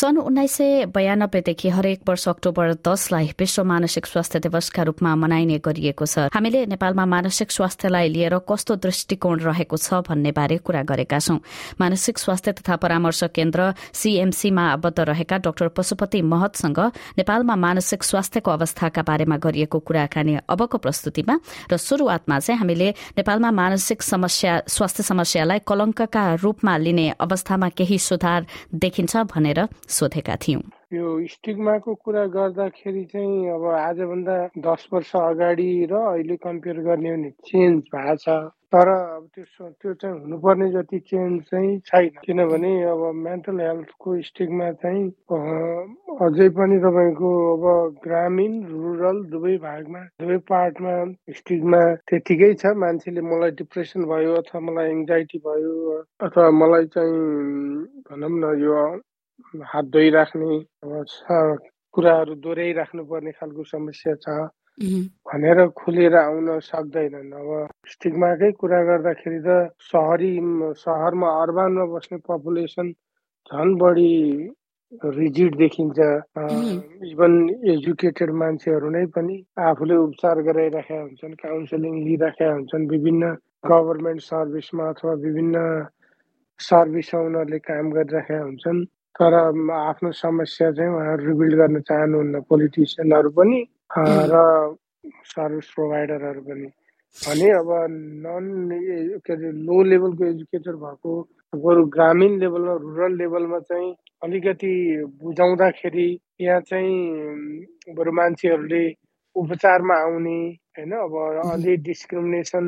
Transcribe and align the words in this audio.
सन् 0.00 0.16
उन्नाइस 0.18 0.52
सय 0.52 0.84
बयानब्बेदेखि 0.96 1.68
हरेक 1.68 2.08
वर्ष 2.08 2.26
अक्टोबर 2.28 2.72
दसलाई 2.80 3.26
विश्व 3.38 3.64
मानसिक 3.64 4.06
स्वास्थ्य 4.06 4.38
दिवसका 4.40 4.82
रूपमा 4.88 5.14
मनाइने 5.14 5.58
गरिएको 5.60 6.06
छ। 6.06 6.32
हामीले 6.32 6.64
नेपालमा 6.72 7.04
मानसिक 7.04 7.50
स्वास्थ्यलाई 7.52 8.08
लिएर 8.08 8.38
कस्तो 8.48 8.74
दृष्टिकोण 8.80 9.38
रहेको 9.44 9.76
छ 9.76 10.00
भन्ने 10.08 10.32
बारे 10.32 10.56
कुरा 10.64 10.82
गरेका 10.88 11.18
छौं। 11.20 11.36
मानसिक 11.76 12.16
स्वास्थ्य 12.16 12.52
तथा 12.52 12.76
परामर्श 12.80 13.20
केन्द्र 13.28 13.60
सीएमसीमा 13.92 14.64
आबद्ध 14.72 15.00
रहेका 15.04 15.36
डाक्टर 15.44 15.68
पशुपति 15.68 16.22
महतसँग 16.24 16.80
नेपालमा 17.20 17.56
मानसिक 17.60 18.00
स्वास्थ्यको 18.00 18.50
अवस्थाका 18.50 19.02
बारेमा 19.04 19.36
गरिएको 19.36 19.78
कुराकानी 19.84 20.48
अबको 20.48 20.78
प्रस्तुतिमा 20.80 21.34
र 21.68 21.76
शुरूआतमा 21.76 22.38
चाहिँ 22.40 22.58
हामीले 22.58 22.88
नेपालमा 23.20 23.50
मानसिक 23.52 24.00
समस्या 24.02 24.56
स्वास्थ्य 24.64 25.02
समस्यालाई 25.12 25.58
कलंकका 25.68 26.24
रूपमा 26.40 26.76
लिने 26.88 27.06
अवस्थामा 27.20 27.68
केही 27.76 27.98
सुधार 28.00 28.46
देखिन्छ 28.72 29.28
भनेर 29.36 29.68
सोधेका 29.98 30.36
थियौं। 30.42 30.62
यो 30.92 31.06
स्टिगमाको 31.32 31.94
कुरा 32.04 32.24
गर्दाखेरि 32.34 33.04
चाहिँ 33.12 33.50
अब 33.50 33.64
आजभन्दा 33.80 34.36
दस 34.66 34.86
वर्ष 34.92 35.10
अगाडि 35.16 35.70
र 35.90 35.94
अहिले 35.94 36.36
कम्पेयर 36.46 36.78
गर्ने 36.86 37.10
भने 37.16 37.30
चेन्ज 37.46 37.82
भएको 37.94 38.16
छ। 38.22 38.38
तर 38.70 38.88
अब 38.88 39.26
त्यो 39.34 39.68
त्यो 39.82 39.92
चाहिँ 39.94 40.18
हुनुपर्ने 40.20 40.68
जति 40.70 40.98
चेन्ज 41.10 41.42
चाहिँ 41.50 41.78
छैन। 41.86 42.08
किनभने 42.24 42.72
अब 42.90 43.02
मेन्टल 43.14 43.60
हेल्थको 43.60 44.10
स्टिगमा 44.22 44.70
चाहिँ 44.82 45.04
अझै 46.26 46.48
पनि 46.58 46.78
तपाईँको 46.86 47.30
अब 47.54 47.98
ग्रामीण 48.04 48.52
रुरल 48.70 49.18
दुवै 49.30 49.56
भागमा 49.66 50.02
दुवै 50.22 50.38
पार्टमा 50.50 50.94
स्टिगमा 51.38 51.82
त्यतिकै 52.10 52.52
छ। 52.54 52.74
मान्छेले 52.84 53.20
मलाई 53.26 53.50
डिप्रेसन 53.62 54.04
भयो 54.06 54.34
अथवा 54.42 54.60
मलाई 54.70 54.90
एङ्जाइटी 54.90 55.38
भयो 55.46 55.74
अथवा 56.26 56.50
मलाई 56.62 56.84
चाहिँ 56.94 57.14
भनौँ 58.10 58.34
न 58.38 58.58
यो 58.62 58.74
हात 59.72 59.84
धोइराख्ने 59.94 60.50
कुराहरू 61.94 62.34
दोहोऱ्याइराख्नु 62.44 63.02
पर्ने 63.10 63.32
खालको 63.38 63.62
समस्या 63.74 64.14
छ। 64.24 64.26
भनेर 65.28 65.58
खुलेर 65.76 66.14
आउन 66.16 66.48
सक्दैनन्। 66.62 67.32
अब 67.40 67.48
स्टिगमाकै 67.92 68.50
कुरा 68.60 68.80
गर्दाखेरि 68.88 69.40
त 69.46 69.48
सहरी 69.90 70.32
सहरमा 70.84 71.28
अर्बानमा 71.42 71.84
बस्ने 71.94 72.18
पपुलेसन 72.28 72.88
झन् 73.50 73.74
बढी 73.82 74.12
रिजिड 75.18 75.56
देखिन्छ। 75.56 75.98
इभन 77.12 77.32
एजुकेटेड 77.74 78.30
मान्छेहरू 78.42 78.88
नै 78.90 79.04
पनि 79.16 79.36
आफूले 79.68 79.96
उपचार 80.06 80.40
गराइराखेका 80.48 81.00
हुन्छन् 81.02 81.34
काउन्सिलिङ 81.44 81.94
लिइराखेका 82.06 82.52
हुन्छन् 82.52 82.88
विभिन्न 82.94 83.34
गभर्मेन्ट 83.70 84.20
सर्भिसमा 84.22 84.88
अथवा 84.94 85.12
विभिन्न 85.26 85.56
सर्भिसमा 86.60 87.20
उनीहरूले 87.26 87.58
काम 87.68 87.90
गरिराखेका 87.96 88.42
हुन्छन्। 88.42 88.80
तर 89.16 89.34
आफ्नो 89.74 90.10
समस्या 90.12 90.70
चाहिँ 90.72 90.92
उहाँहरू 90.92 91.26
रिबिल्ड 91.26 91.54
गर्न 91.60 91.80
चाहनुहुन्न 91.88 92.40
पोलिटिसियनहरू 92.50 93.30
पनि 93.38 93.58
र 94.32 94.34
सर्भिस 95.32 95.68
प्रोभाइडरहरू 95.74 96.40
पनि। 96.48 96.68
भने 97.16 97.48
अब 97.50 97.70
नन 98.24 98.46
के 99.26 99.32
अरे 99.32 99.50
लो 99.66 99.82
लेभलको 99.90 100.24
एजुकेटेड 100.26 100.74
भएको 100.84 101.12
बरु 101.52 101.84
ग्रामीण 101.96 102.38
लेभलमा 102.40 102.74
रुरल 102.82 103.16
लेभलमा 103.18 103.58
चाहिँ 103.70 103.90
अलिकति 104.24 104.72
बुझाउँदाखेरि 105.22 106.08
यहाँ 106.40 106.60
चाहिँ 106.70 107.94
बरु 107.96 108.12
मान्छेहरूले 108.20 108.84
उपचारमा 109.36 109.94
आउने 110.04 110.38
होइन? 110.78 110.92
अब 111.06 111.14
अलि 111.52 111.76
डिस्क्रिमिनेसन 111.88 112.64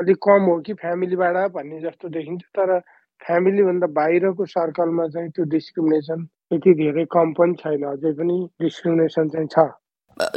अलिक 0.00 0.18
कम 0.26 0.42
हो 0.50 0.58
कि 0.66 0.74
फ्यामिलीबाट 0.82 1.36
भन्ने 1.54 1.80
जस्तो 1.80 2.08
देखिन्छ 2.18 2.42
तर 2.58 2.78
फ्यामिलीभन्दा 3.26 3.86
बाहिरको 3.98 4.44
सर्कलमा 4.52 5.06
चाहिँ 5.14 5.30
त्यो 5.30 5.44
डिस्क्रिमिनेसन 5.54 6.26
यति 6.52 6.72
धेरै 6.80 7.04
कम 7.14 7.32
पनि 7.38 7.54
छैन 7.60 7.82
अझै 7.92 8.12
पनि 8.18 8.36
डिस्क्रिमिनेसन 8.62 9.28
चाहिँ 9.34 9.48
छ। 9.54 9.66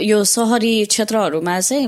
यो 0.02 0.24
सहरी 0.24 0.74
क्षेत्रहरूमा 0.86 1.60
चाहिँ 1.60 1.88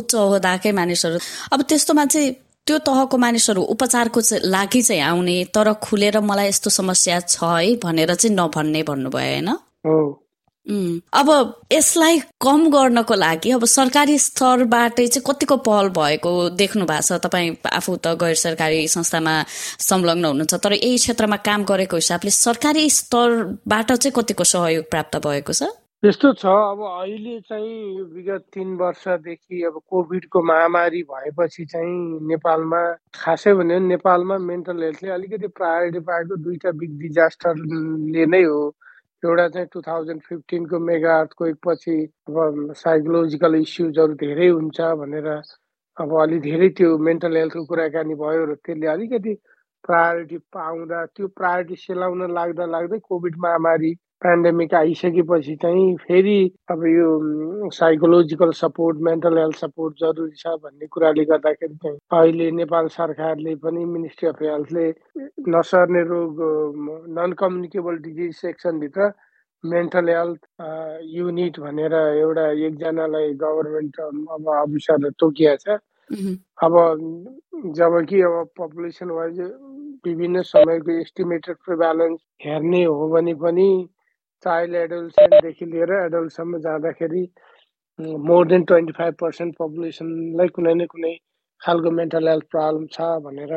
उच्च 0.00 0.14
होदाकै 0.14 0.72
मानिसहरू 0.80 1.18
अब 1.52 1.62
त्यस्तोमा 1.68 2.04
चाहिँ 2.14 2.32
त्यो 2.66 2.78
तहको 2.88 3.16
मानिसहरू 3.24 3.62
उपचारको 3.74 4.20
लागि 4.48 4.82
चाहिँ 4.82 5.02
आउने 5.02 5.36
तर 5.54 5.72
खुलेर 5.84 6.20
मलाई 6.20 6.48
यस्तो 6.48 6.70
समस्या 6.80 7.20
छ 7.20 7.44
है 7.44 7.76
भनेर 7.84 8.14
चाहिँ 8.14 8.36
नभन्ने 8.36 8.82
भन्नुभयो 8.90 9.32
होइन? 9.32 9.50
अब 10.66 11.28
यसलाई 11.72 12.18
कम 12.40 12.70
गर्नको 12.70 13.14
लागि 13.14 13.50
अब 13.52 13.64
सरकारी 13.68 14.18
स्तरबाटै 14.18 15.06
चाहिँ 15.06 15.24
कतिको 15.26 15.56
पहल 15.60 15.88
भएको 15.92 16.32
देख्नु 16.56 16.84
भएको 16.86 17.02
छ? 17.02 17.20
तपाईँ 17.20 17.56
आफू 17.68 17.96
त 17.96 18.16
गैर 18.16 18.34
सरकारी 18.34 18.88
संस्थामा 18.88 19.34
संलग्न 19.84 20.24
हुनुहुन्छ 20.24 20.54
तर 20.54 20.72
यही 20.72 20.96
क्षेत्रमा 20.96 21.36
काम 21.44 21.64
गरेको 21.68 21.96
हिसाबले 21.96 22.30
सरकारी 22.30 22.88
स्तरबाट 22.90 23.92
चाहिँ 23.92 24.12
कतिको 24.16 24.44
सहयोग 24.44 24.84
प्राप्त 24.90 25.16
भएको 25.26 25.52
छ? 25.52 25.68
त्यस्तो 26.02 26.32
छ 26.32 26.44
अब 26.46 26.80
अहिले 26.84 27.40
चाहिँ 27.48 28.00
विगत 28.14 28.44
तिन 28.54 28.76
वर्षदेखि 28.76 29.62
अब 29.68 29.80
कोभिडको 29.88 30.42
महामारी 30.44 31.02
भएपछि 31.12 31.64
चाहिँ 31.64 32.24
नेपालमा 32.28 32.80
खासै 33.20 33.52
भने 33.52 33.78
नेपालमा 33.80 34.38
मेन्टल 34.38 34.82
हेल्थले 34.82 35.10
अलिकति 35.10 35.48
प्रायोरिटी 35.60 36.00
पाएको 36.08 36.36
दुईटा 36.44 36.70
बिग 36.80 36.98
डिजास्टरले 37.00 38.26
नै 38.26 38.42
हो। 38.42 38.74
एउटा 39.24 39.48
चाहिँ 39.48 39.68
टु 39.72 39.80
थाउजन्ड 39.82 40.22
फिफ्टिनको 40.22 40.78
मेगा 40.82 41.18
अर्थको 41.20 41.46
पछि 41.64 41.96
अब 42.30 42.72
साइकोलोजिकल 42.76 43.54
इस्युजहरू 43.56 44.14
धेरै 44.18 44.48
हुन्छ 44.50 44.80
भनेर 44.98 45.28
अब 45.96 46.14
अलि 46.22 46.38
धेरै 46.42 46.68
त्यो 46.78 46.98
मेन्टल 47.00 47.36
हेल्थको 47.36 47.64
कुराकानी 47.66 48.14
भयो 48.16 48.44
र 48.46 48.54
त्यसले 48.58 48.88
अलिकति 48.88 49.34
प्रायोरिटी 49.84 50.38
पाउँदा 50.52 51.04
त्यो 51.08 51.28
प्रायोरिटी 51.36 51.76
सेलाउन 51.78 52.32
लाग्दा 52.34 52.66
लाग्दै 52.68 52.98
कोभिड 53.04 53.36
महामारी 53.40 53.92
पेन्डेमिक 54.24 54.74
आइसकेपछि 54.74 55.54
चाहिँ 55.62 55.94
फेरि 56.02 56.36
अब 56.70 56.84
यो 56.86 57.70
psychological 57.74 58.50
support 58.60 58.98
mental 59.08 59.38
health 59.38 59.56
support 59.56 59.94
जरुरी 60.00 60.36
छ 60.38 60.54
भन्ने 60.64 60.86
कुराले 60.92 61.24
गर्दाखेरि 61.32 61.74
चाहिँ 61.84 61.98
अहिले 62.20 62.50
नेपाल 62.60 62.88
सरकारले 62.96 63.54
पनि 63.64 63.84
मिनिस्ट्री 63.84 64.28
अफ 64.28 64.42
हेल्थले 64.42 64.88
नसर्ने 65.56 66.02
रोग 66.12 66.40
नन 67.18 67.32
कम्युनिकेबल 67.38 67.96
डिजिज 68.06 68.34
सेक्सनभित्र 68.36 69.12
मेन्टल 69.64 70.08
हेल्थ 70.08 70.40
युनिट 71.14 71.60
भनेर 71.60 71.94
एउटा 71.94 72.50
एकजनालाई 72.66 73.32
गभर्मेन्ट 73.42 74.00
अब 74.00 74.48
अफिसरले 74.54 75.10
तोकिया 75.20 75.56
छ। 75.56 75.78
अब 76.64 76.74
जब 77.76 78.04
कि 78.08 78.20
अब 78.22 78.48
पपुलेसन 78.58 79.10
वाइज 79.10 79.40
विभिन्न 80.06 80.42
समयको 80.42 81.00
एस्टिमेटेड 81.00 81.56
प्रिभ्यालेन्स 81.64 82.20
हेर्ने 82.44 82.82
हो 82.84 83.08
भने 83.10 83.34
पनि 83.44 83.68
चाइल्ड 84.46 84.74
एडल्सेन्टदेखि 84.84 85.66
लिएर 85.72 85.92
एडल्टसम्म 85.98 86.58
जाँदाखेरि 86.66 87.24
more 88.28 88.46
than 88.48 88.64
twenty 88.70 88.92
five 88.98 89.14
percent 89.20 89.56
पपुलेसनलाई 89.58 90.48
कुनै 90.58 90.74
न 90.74 90.86
कुनै 90.94 91.14
खालको 91.62 91.90
मेन्टल 92.00 92.28
हेल्थ 92.28 92.46
प्रब्लम 92.52 92.86
छ 92.94 93.08
भनेर 93.26 93.52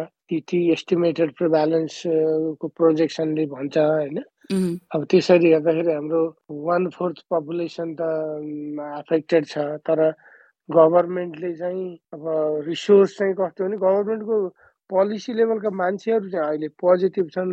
ती 0.52 0.60
एस्टिमेटेड 0.72 1.32
प्रिभ्यालेन्सको 1.38 2.68
प्रोजेक्सनले 2.80 3.46
भन्छ 3.54 3.78
होइन? 3.78 4.18
अब 4.96 5.06
त्यसरी 5.12 5.52
हेर्दाखेरि 5.52 5.92
हाम्रो 5.92 6.22
वान 6.68 6.90
फोर्थ 6.96 7.18
पपुलेसन 7.32 7.94
त 8.00 8.02
एफेक्टेड 9.00 9.46
छ 9.54 9.66
तर 9.90 10.02
गभर्मेन्टले 10.70 11.54
चाहिँ 11.56 11.88
अब 12.14 12.24
रिसोर्स 12.68 13.18
चाहिँ 13.18 13.34
कस्तो 13.40 13.66
भने 13.66 13.78
गभर्मेन्टको 13.84 14.38
पोलिसी 14.90 15.34
लेभलका 15.34 15.70
मान्छेहरू 15.82 16.30
चाहिँ 16.30 16.48
अहिले 16.48 16.68
पोजिटिभ 16.84 17.30
छन्। 17.36 17.52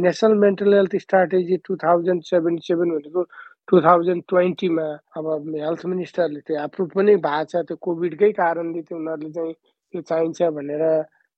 National 0.00 0.34
mental 0.38 0.74
health 0.74 0.96
strategy 0.98 1.56
two 1.64 1.76
thousand 1.78 2.22
seventy 2.24 2.66
seven 2.66 2.90
भनेको 2.92 3.22
टु 3.68 3.80
थाउजन्ड 3.82 4.22
ट्वेन्टीमा 4.28 4.86
अब 5.16 5.26
हेल्थ 5.56 5.86
मिनिस्टरले 5.86 6.40
त्यो 6.42 6.62
एप्रुभ 6.64 6.90
पनि 6.94 7.16
भएको 7.22 7.44
छ 7.52 7.64
त्यो 7.68 7.76
कोभिडकै 7.82 8.30
कारणले 8.36 8.82
त्यो 8.84 8.98
उनीहरूले 8.98 9.32
चाहिँ 9.32 9.54
त्यो 9.94 10.02
चाहिन्छ 10.04 10.50
भनेर 10.54 10.84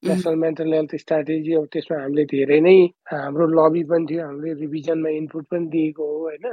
नेसनल 0.02 0.34
मेन्टल 0.36 0.72
हेल्थ 0.74 0.94
स्ट्राटेजी 1.00 1.54
अब 1.54 1.66
त्यसमा 1.72 1.98
हामीले 2.02 2.24
धेरै 2.32 2.58
नै 2.60 2.74
हाम्रो 3.10 3.46
लबी 3.58 3.82
पनि 3.90 4.06
थियो 4.10 4.26
हामीले 4.26 4.52
रिभिजनमा 4.60 5.10
इनपुट 5.18 5.44
पनि 5.50 5.66
दिएको 5.74 6.06
हो 6.06 6.18
होइन? 6.22 6.46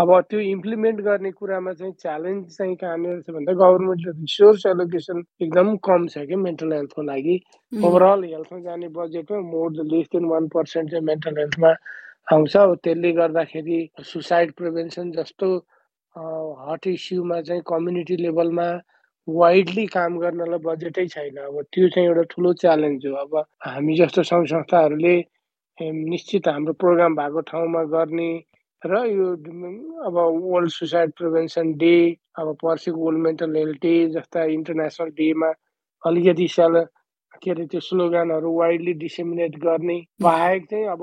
अब 0.00 0.10
त्यो 0.30 0.40
इम्प्लिमेन्ट 0.40 1.00
गर्ने 1.08 1.30
कुरामा 1.38 1.72
चाहिँ 1.80 1.92
च्यालेन्ज 2.02 2.56
चाहिँ 2.56 2.76
कहाँनिर 2.82 3.20
छ 3.22 3.30
भन्दा 3.36 3.52
गभर्मेन्टले 3.62 4.12
रिसोर्स 4.20 4.66
एलोकेसन 4.74 5.22
एकदम 5.42 5.76
कम 5.88 6.06
छ 6.14 6.26
क्या 6.26 6.38
मेन्टल 6.46 6.72
हेल्थको 6.72 7.02
लागि। 7.12 7.36
ओभरअल 7.72 8.24
हेल्थमा 8.24 8.60
जाने 8.66 8.88
बजेटमा 8.98 9.40
more 9.50 9.70
less 9.94 10.06
than 10.12 10.24
one 10.34 10.48
percent 10.54 10.90
चाहिँ 10.90 11.04
मेन्टल 11.06 11.38
हेल्थमा 11.38 11.74
आउँछ। 12.32 12.56
अब 12.56 12.74
त्यसले 12.84 13.12
गर्दाखेरि 13.22 13.78
सुसाइड 14.12 14.52
प्रिभेन्सन 14.58 15.10
जस्तो 15.18 15.56
हट 16.66 16.86
इस्युमा 16.86 17.40
चाहिँ 17.48 17.62
कम्युनिटी 17.66 18.16
लेभलमा 18.22 18.68
वाइडली 19.38 19.86
काम 19.96 20.18
गर्नलाई 20.18 20.58
बजेटै 20.66 21.06
छैन। 21.14 21.36
अब 21.46 21.60
त्यो 21.72 21.88
चाहिँ 21.94 22.08
एउटा 22.08 22.22
ठुलो 22.34 22.52
च्यालेन्ज 22.62 23.06
हो। 23.06 23.14
अब 23.24 23.36
हामी 23.66 23.96
जस्तो 23.98 24.22
सङ्घ 24.30 24.46
संस्थाहरूले 24.54 25.16
निश्चित 25.78 26.48
हाम्रो 26.48 26.72
प्रोग्राम 26.82 27.14
भएको 27.16 27.40
ठाउँमा 27.50 27.82
गर्ने 27.96 28.30
र 28.82 29.04
यो 29.06 29.26
अब 30.08 30.16
वर्ल्ड 30.52 30.70
सुसाइड 30.72 31.10
प्रिभेन्सन 31.18 31.72
डे 31.82 31.96
अब 32.40 32.54
पर्सिको 32.62 32.98
वर्ल्ड 33.06 33.22
मेन्टल 33.26 33.56
हेल्थ 33.56 33.76
डे 33.82 33.94
जस्ता 34.16 34.44
इन्टरनेसनल 34.56 35.10
डेमा 35.20 35.50
अलिकति 36.02 36.48
साल 36.56 36.84
के 37.42 37.50
अरे 37.50 37.64
त्यो 37.72 37.80
स्लोगानहरू 37.80 38.52
वाइडली 38.58 38.92
डिसेमिनेट 39.02 39.56
गर्ने। 39.64 39.98
बाहेक 40.22 40.64
चाहिँ 40.70 40.86
अब 40.94 41.02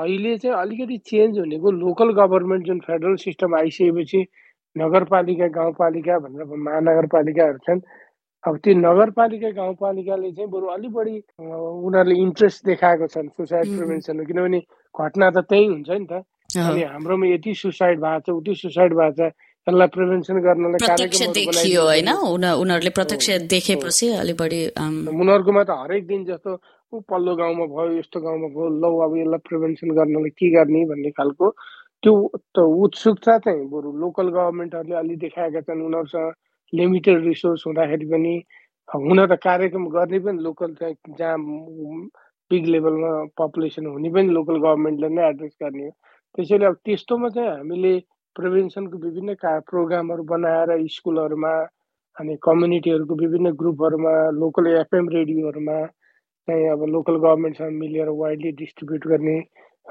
अहिले 0.00 0.36
चाहिँ 0.38 0.56
अलिकति 0.56 0.98
चेन्ज 1.10 1.38
हुनेको 1.38 1.70
लोकल 1.82 2.12
गभर्मेन्ट 2.22 2.66
जुन 2.66 2.80
फेडरल 2.86 3.16
सिस्टम 3.26 3.54
आइसकेपछि 3.58 4.22
नगरपालिका 4.76 5.46
गाउँपालिका 5.58 6.18
भनेर 6.24 6.44
महानगरपालिकाहरू 6.66 7.58
छन्। 7.66 7.80
अब 8.44 8.54
त्यो 8.64 8.74
नगरपालिका 8.78 9.50
गाउँपालिकाले 9.60 10.30
चाहिँ 10.32 10.50
बरु 10.50 10.66
अलिक 10.76 10.92
बढी 10.92 11.16
उनीहरूले 11.40 12.14
इन्ट्रेस्ट 12.26 12.58
देखाएको 12.66 13.06
छन् 13.14 13.28
सुसाइड 13.36 13.66
प्रिभेन्सनमा 13.76 14.24
किनभने 14.30 14.60
घटना 14.94 15.30
त 15.30 15.38
त्यही 15.50 15.66
हुन्छ 15.66 15.90
नि 15.90 16.06
त। 16.12 16.22
अनि 16.56 16.82
हाम्रोमा 16.92 17.26
यति 17.26 17.54
सुसाइड 17.54 18.00
भएको 18.00 18.20
छ 18.26 18.36
उति 18.36 18.54
सुसाइड 18.54 18.92
भएको 18.94 19.16
छ 19.18 19.32
यसलाई 19.66 19.88
प्रिभेन्सन 19.96 20.36
गर्नलाई 20.46 20.78
उनीहरूले 22.34 22.90
प्रत्यक्ष 22.98 23.28
देखेपछि 23.50 24.06
अलिक 24.22 24.36
बढी 24.42 24.60
उनीहरूकोमा 24.78 25.62
त 25.64 25.70
हरेक 25.82 26.06
दिन 26.06 26.24
जस्तो 26.24 26.52
ऊ 26.92 27.00
पल्लो 27.10 27.34
गाउँमा 27.36 27.64
भयो 27.74 27.98
यस्तो 27.98 28.20
गाउँमा 28.22 28.48
भयो 28.54 28.68
लौ 28.82 28.92
अब 29.04 29.16
यसलाई 29.18 29.42
प्रिभेन्सन 29.48 29.90
गर्नलाई 29.98 30.30
के 30.38 30.50
गर्ने 30.54 30.84
भन्ने 30.86 31.10
खालको 31.18 31.46
त्यो 32.02 32.14
त 32.54 32.58
उत्सुकता 32.84 33.38
चाहिँ 33.44 33.66
बरु 33.70 33.92
लोकल 34.02 34.28
गभर्मेन्टहरूले 34.36 34.96
अलि 34.96 35.16
देखाएका 35.24 35.60
छन् 35.66 35.82
उनीहरूसँग 35.86 36.32
लिमिटेड 36.72 37.24
रिसोर्स 37.24 37.62
हुँदाखेरि 37.66 38.06
पनि 38.12 38.34
हुन 38.88 39.26
त 39.26 39.38
कार्यक्रम 39.42 39.86
गर्ने 39.96 40.18
पनि 40.26 40.42
लोकल 40.42 40.74
चाहिँ 40.80 40.96
जहाँ 41.18 41.38
बिग 42.50 42.66
लेभलमा 42.74 43.12
पपुलेसन 43.38 43.86
हुने 43.86 44.10
पनि 44.14 44.32
लोकल 44.38 44.58
गभर्मेन्टले 44.58 45.08
नै 45.16 45.28
एड्रेस 45.28 45.56
गर्ने 45.62 45.84
हो। 45.84 45.90
त्यसैले 46.34 46.66
अब 46.66 46.76
त्यस्तोमा 46.84 47.28
चाहिँ 47.36 47.50
हामीले 47.50 47.94
प्रिभेन्सनको 48.36 48.98
विभिन्न 48.98 49.34
का 49.42 49.58
प्रोग्रामहरू 49.70 50.22
बनाएर 50.32 50.70
स्कुलहरूमा 50.96 51.54
अनि 52.16 52.36
कम्युनिटीहरूको 52.42 53.14
विभिन्न 53.24 53.50
ग्रुपहरूमा 53.62 54.14
लोकल 54.40 54.66
एफएम 54.74 55.08
रेडियोहरूमा 55.16 55.78
चाहिँ 56.48 56.68
अब 56.70 56.84
लोकल 56.94 57.16
गभर्मेन्टसँग 57.18 57.78
मिलेर 57.80 58.08
वाइडली 58.22 58.52
डिस्ट्रिब्युट 58.62 59.06
गर्ने 59.12 59.38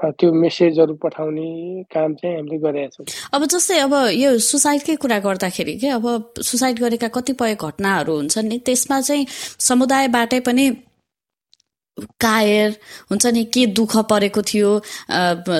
त्यो 0.04 0.32
मेसेजहरू 0.32 0.94
पठाउने 0.94 1.82
काम 1.94 2.14
चाहिँ 2.14 2.36
हामीले 2.36 2.58
गरेका 2.58 2.88
छौँ। 2.88 3.06
अब 3.32 3.44
जस्तै 3.44 3.78
अब 3.78 3.94
यो 4.12 4.38
सुसाइडकै 4.38 4.96
कुरा 4.96 5.18
गर्दाखेरि 5.18 5.74
के 5.78 5.88
अब 5.88 6.34
सुसाइड 6.42 6.78
गरेका 6.78 7.08
कतिपय 7.08 7.54
घटनाहरू 7.54 8.16
हुन्छन् 8.16 8.48
नि 8.48 8.58
त्यसमा 8.58 9.00
चाहिँ 9.00 9.26
समुदायबाटै 9.58 10.40
पनि 10.40 10.70
कायर 12.20 12.76
हुन्छ 13.10 13.26
नि 13.26 13.44
के 13.54 13.64
दुःख 13.66 13.96
परेको 14.10 14.42
थियो 14.42 14.70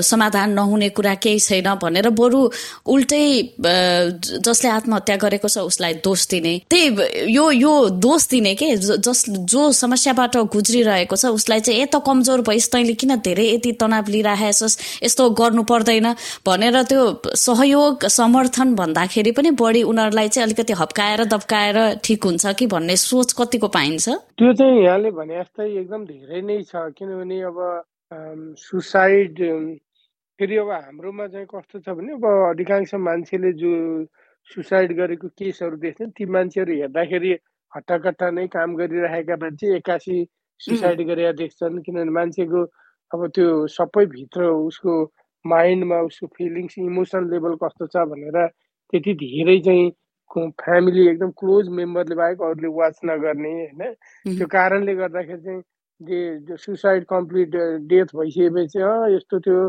समाधान 0.02 0.50
नहुने 0.52 0.88
कुरा 0.96 1.14
केही 1.14 1.40
छैन 1.40 1.74
भनेर 1.82 2.08
बरु 2.12 2.40
उल्टै 2.86 3.24
जसले 3.58 4.68
आत्महत्या 4.70 5.16
गरेको 5.16 5.48
छ 5.48 5.58
उसलाई 5.70 5.94
दोष 6.04 6.26
दिने। 6.28 6.54
त्यही 6.70 7.32
यो 7.34 7.50
यो 7.50 7.72
दोष 7.88 8.28
दिने 8.28 8.54
के 8.54 8.74
जस 8.76 9.24
जो 9.30 9.70
समस्याबाट 9.72 10.36
गुज्रिरहेको 10.52 11.16
छ 11.16 11.32
उसलाई 11.38 11.60
चाहिँ 11.60 11.80
यता 11.80 11.98
कमजोर 12.04 12.40
भइस 12.48 12.70
तैँले 12.72 12.94
किन 12.94 13.16
धेरै 13.24 13.48
यति 13.48 13.72
तनाव 13.80 14.10
लिइरहेछस् 14.10 14.78
यस्तो 15.04 15.30
गर्नु 15.40 15.62
पर्दैन 15.64 16.12
भनेर 16.46 16.82
त्यो 16.92 17.02
सहयोग 17.46 18.06
समर्थन 18.12 18.74
भन्दाखेरि 18.74 19.32
पनि 19.32 19.50
बढी 19.56 19.82
उनीहरूलाई 19.82 20.28
चाहिँ 20.28 20.46
अलिकति 20.46 20.72
हप्काएर 20.84 21.24
दप्काएर 21.32 21.76
ठिक 22.04 22.24
हुन्छ 22.24 22.46
कि 22.58 22.66
भन्ने 22.66 22.96
सोच 22.96 23.32
कतिको 23.32 23.68
पाइन्छ? 23.68 24.08
त्यो 24.38 24.52
चाहिँ 24.52 24.80
यहाँले 24.80 25.10
भने 25.12 25.34
जस्तै 25.34 25.64
एकदम 25.72 26.02
धेरै 26.06 26.40
नै 26.42 26.56
छ 26.64 26.80
किनभने 26.92 27.36
अब 27.42 27.58
सुसाइड 28.60 29.38
फेरि 30.40 30.56
अब 30.58 30.70
हाम्रोमा 30.72 31.26
चाहिँ 31.28 31.46
कस्तो 31.48 31.80
छ 31.80 31.94
भने 31.96 32.12
अब 32.14 32.26
अधिकांश 32.26 32.92
मान्छेले 33.00 33.52
जो 33.54 33.72
सुसाइड 34.50 34.92
गरेको 34.92 35.28
केसहरू 35.34 35.76
देख्छन् 35.78 36.12
ती 36.12 36.26
मान्छेहरू 36.30 36.74
हेर्दाखेरि 36.74 37.32
हट्टाकट्टा 37.72 38.30
नै 38.32 38.46
काम 38.50 38.76
गरिरहेका 38.76 39.36
मान्छे 39.38 39.74
एक्कासी 39.76 40.18
सुसाइड 40.60 41.00
गरेर 41.06 41.32
देख्छन् 41.36 41.82
किनभने 41.82 42.12
मान्छेको 42.12 42.62
अब 43.12 43.26
त्यो 43.32 43.50
सबै 43.72 44.04
भित्र 44.10 44.52
उसको 44.62 45.02
माइन्डमा 45.44 46.00
उसको 46.04 46.26
फिलिङ्स 46.36 46.78
इमोसन 46.80 47.30
लेभल 47.30 47.56
कस्तो 47.58 47.86
छ 47.88 48.04
भनेर 48.08 48.38
त्यति 48.92 49.14
धेरै 49.18 49.58
चाहिँ 49.62 49.92
फ्यामिली 50.34 51.06
एकदम 51.08 51.31
क्लोज 51.40 51.69
मेम्बरले 51.78 52.14
बाहेक 52.14 52.43
अरूले 52.43 52.69
वाच 52.78 53.00
नगर्ने 53.05 53.52
होइन? 53.52 53.93
त्यो 54.38 54.46
कारणले 54.46 54.94
गर्दाखेरि 54.94 55.40
चाहिँ 55.40 55.62
जे 56.00 56.56
सुसाइड 56.56 57.05
कम्प्लिट 57.08 57.56
डेथ 57.88 58.08
भइसकेपछि 58.17 58.81
अँ 58.81 59.11
यस्तो 59.14 59.40
थियो। 59.40 59.62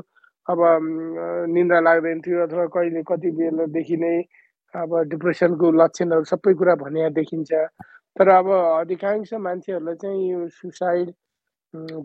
अब 0.48 0.60
निन्द्रा 1.54 1.80
लाग्दैन 1.80 2.20
थियो 2.26 2.44
अथवा 2.48 2.66
कहिले 2.76 3.04
कति 3.08 3.32
बेलादेखि 3.38 3.98
नै 4.04 4.16
अब 4.74 4.92
डिप्रेसनको 5.12 5.72
लक्षणहरू 5.82 6.24
सबै 6.34 6.54
कुरा 6.60 6.76
भने 6.84 7.10
देखिन्छ। 7.16 7.52
तर 8.18 8.28
अब 8.30 8.48
अधिकांश 8.52 9.34
मान्छेहरूलाई 9.34 9.96
चाहिँ 10.02 10.32
यो 10.32 10.48
सुसाइड 10.60 11.08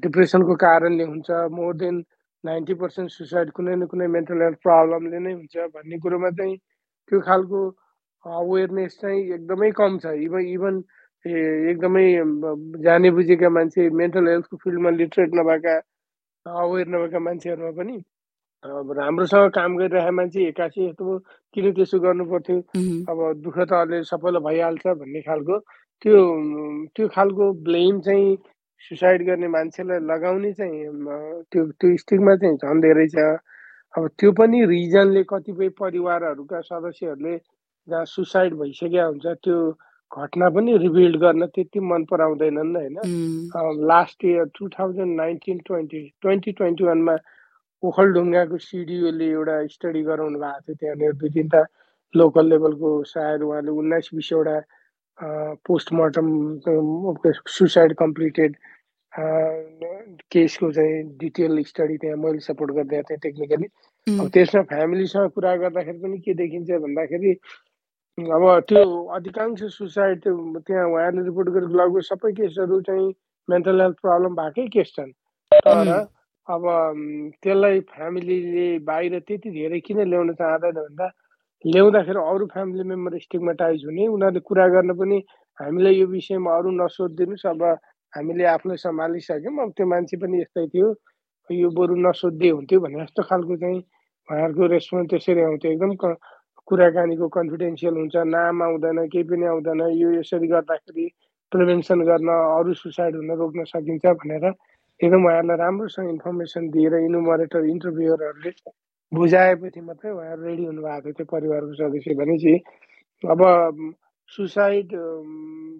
डिप्रेसनको 0.03 0.55
कारणले 0.65 1.05
हुन्छ। 1.05 1.31
More 1.57 1.75
than 1.83 2.05
ninety 2.45 2.75
percent 2.75 3.11
suicide 3.11 3.51
कुनै 3.57 3.75
न 3.77 3.87
कुनै 3.87 4.07
मेन्टल 4.07 4.43
हेल्थ 4.43 4.59
प्रब्लमले 4.63 5.19
नै 5.19 5.33
हुन्छ 5.33 5.71
भन्ने 5.75 5.99
कुरोमा 5.99 6.31
चाहिँ 6.39 6.57
त्यो 7.11 7.21
खालको 7.27 7.61
अवेरनेस 8.25 8.99
चाहिँ 9.01 9.21
एकदमै 9.35 9.71
कम 9.81 9.99
छ। 9.99 10.15
इभन 10.27 10.47
इभन 10.57 10.83
एकदमै 11.71 12.07
जाने 12.85 13.11
बुझेका 13.19 13.49
मान्छे 13.57 13.89
मेन्टल 14.01 14.29
हेल्थको 14.29 14.57
फिल्डमा 14.65 14.91
लिटरेट 15.01 15.35
नभएका 15.35 15.75
अवेर 16.47 16.87
नभएका 16.95 17.19
मान्छेहरूमा 17.27 17.71
पनि 17.83 17.97
अब 18.65 18.93
राम्रोसँग 18.99 19.51
काम 19.55 19.77
गरिरहेको 19.77 20.13
मान्छे 20.17 20.41
एक्कासी 20.49 20.87
यस्तो 20.87 21.19
किन 21.55 21.73
त्यसो 21.75 21.99
गर्नु 22.01 22.25
पर्थ्यो? 22.31 22.59
अब 23.11 23.19
दुःख 23.43 23.59
त 23.59 23.73
अहिले 23.75 24.03
सबैलाई 24.11 24.43
भइहाल्छ 24.47 24.87
भन्ने 25.03 25.21
खालको। 25.29 25.59
त्यो 26.03 26.19
त्यो 26.97 27.09
खालको 27.15 27.45
ब्लेम 27.67 28.01
चाहिँ 28.07 28.37
सुसाइड 28.91 29.27
गर्ने 29.27 29.49
मान्छेलाई 29.49 29.99
लगाउने 30.11 30.53
चाहिँ 30.59 30.79
त्यो 31.51 31.63
त्यो 31.81 31.97
स्टिकमा 32.03 32.35
चाहिँ 32.43 32.57
झन् 32.63 32.81
धेरै 32.87 33.07
छ। 33.15 33.19
अब 33.95 34.09
त्यो 34.19 34.31
पनि 34.39 34.65
रिजनले 34.67 35.23
कतिपय 35.31 35.69
परिवारहरूका 35.83 36.61
सदस्यहरूले 36.71 37.37
जहाँ 37.88 38.05
सुसाइड 38.06 38.55
भइसकेको 38.55 39.08
हुन्छ 39.08 39.26
त्यो 39.44 39.58
घटना 40.12 40.49
पनि 40.55 40.76
रिभिल्ड 40.76 41.17
गर्न 41.20 41.46
त्यति 41.55 41.81
मन 41.81 42.05
पराउँदैनन् 42.11 42.76
होइन। 42.76 42.96
Last 43.88 44.25
year 44.25 44.44
two 44.58 44.69
thousand 44.79 45.17
nineteen 45.17 45.58
twenty 45.67 46.02
twenty 46.23 46.52
twenty 46.52 46.84
वानमा 46.84 47.17
ओखलढुङ्गाको 47.82 48.58
सिडिओले 48.65 49.31
एउटा 49.31 49.56
स्टडी 49.69 50.03
गराउनु 50.03 50.39
भएको 50.39 50.60
थियो 50.62 50.74
त्यहाँनिर 50.81 51.12
दुई 51.22 51.31
तिनवटा 51.31 51.62
लोकल 52.15 52.48
लेभलको 52.48 52.91
सायद 53.05 53.43
उहाँले 53.43 53.70
उन्नाइस 53.81 54.10
बिसवटा 54.15 54.58
पोस्टमार्टम 55.67 56.29
सुसाइड 57.48 57.94
कम्प्लिटेड 57.94 58.56
केसको 60.32 60.70
चाहिँ 60.72 61.03
डिटेल 61.19 61.62
स्टडी 61.65 61.96
त्यहाँ 61.96 62.17
मैले 62.17 62.41
सपोर्ट 62.41 62.70
गरिदिएको 62.72 63.08
थिएँ 63.08 63.19
टेक्निकली 63.22 63.67
अब 64.06 64.29
त्यसमा 64.34 64.62
फ्यामिलीसँग 64.70 65.31
कुरा 65.31 65.56
गर्दाखेरि 65.56 65.98
पनि 65.98 66.19
के 66.19 66.34
देखिन्छ 66.34 66.70
भन्दाखेरि 66.70 67.34
अब 68.19 68.45
त्यो 68.69 68.83
अधिकांश 69.17 69.63
सुसाइड 69.73 70.19
त्यो 70.23 70.61
त्यहाँ 70.67 70.87
उहाँले 70.87 71.23
रिपोर्ट 71.25 71.49
गरेको 71.49 71.75
लगभग 71.75 72.01
सबै 72.05 72.33
केसहरू 72.33 72.81
चाहिँ 72.85 73.09
मेन्टल 73.49 73.81
हेल्थ 73.81 73.97
प्रब्लम 74.03 74.35
भएकै 74.37 74.67
केस 74.69 74.93
छन्। 74.97 75.13
तर 75.53 75.89
अब 76.47 76.65
त्यसलाई 77.43 77.81
फ्यामिलीले 77.89 78.67
बाहिर 78.85 79.19
त्यति 79.19 79.51
धेरै 79.51 79.81
किन 79.81 80.01
ल्याउन 80.09 80.33
चाहँदैन 80.37 80.77
भन्दा 80.77 81.07
ल्याउँदाखेरि 81.65 82.21
अरू 82.21 82.47
फ्यामिली 82.53 82.85
मेम्बर 82.93 83.19
स्टिगमाटाइज 83.25 83.85
हुने 83.87 84.07
उनीहरूले 84.13 84.41
कुरा 84.45 84.67
गर्न 84.77 84.93
पनि 85.01 85.19
हामीलाई 85.59 85.95
यो 85.97 86.07
विषयमा 86.13 86.57
अरू 86.57 86.71
नसोधिदिनुहोस् 86.77 87.47
अब 87.47 87.65
हामीले 88.13 88.45
आफूलाई 88.55 88.77
सम्हालिसक्यौँ। 88.85 89.57
अब 89.57 89.73
त्यो 89.73 89.87
मान्छे 89.89 90.17
पनि 90.21 90.41
यस्तै 90.43 90.67
थियो 90.69 90.89
यो 91.51 91.69
बरु 91.81 91.97
नसोधिदिए 92.07 92.53
हुन्थ्यो 92.61 92.81
भने 92.85 93.03
जस्तो 93.03 93.23
खालको 93.25 93.57
चाहिँ 93.57 93.81
उहाँहरूको 94.29 94.67
रेस्पोन्स 94.77 95.11
त्यसरी 95.11 95.43
आउँथ्यो। 95.49 95.73
एकदम 95.73 95.93
कुराकानीको 96.69 97.29
कन्फिडेन्सियल 97.29 97.95
हुन्छ 97.95 98.17
नाम 98.29 98.63
आउँदैन 98.63 99.07
केही 99.07 99.25
पनि 99.25 99.47
आउँदैन 99.47 99.81
यो 99.95 100.11
यसरी 100.13 100.47
गर्दाखेरि 100.49 101.07
प्रिभेन्सन 101.53 102.01
गर्न 102.03 102.29
अरू 102.29 102.75
सुसाइड 102.75 103.17
हुन 103.17 103.31
रोक्न 103.39 103.65
सकिन्छ 103.65 104.05
भनेर 104.21 104.45
एकदम 105.01 105.27
उहाँहरूलाई 105.27 105.57
राम्रोसँग 105.57 106.09
इन्फर्मेसन 106.09 106.69
दिएर 106.71 106.95
इनुमरेटर 106.97 107.65
इन्टरभ्युरहरूले 107.67 108.53
बुझाएपछि 109.13 109.81
मात्रै 109.81 110.11
उहाँहरू 110.11 110.43
रेडी 110.43 110.65
हुनुभएको 110.65 111.13
थियो 111.13 111.27
परिवारको 111.31 111.75
सदस्य 111.75 112.15
भनेपछि। 112.15 112.55
अब 113.25 113.41
सुसाइड 114.33 114.95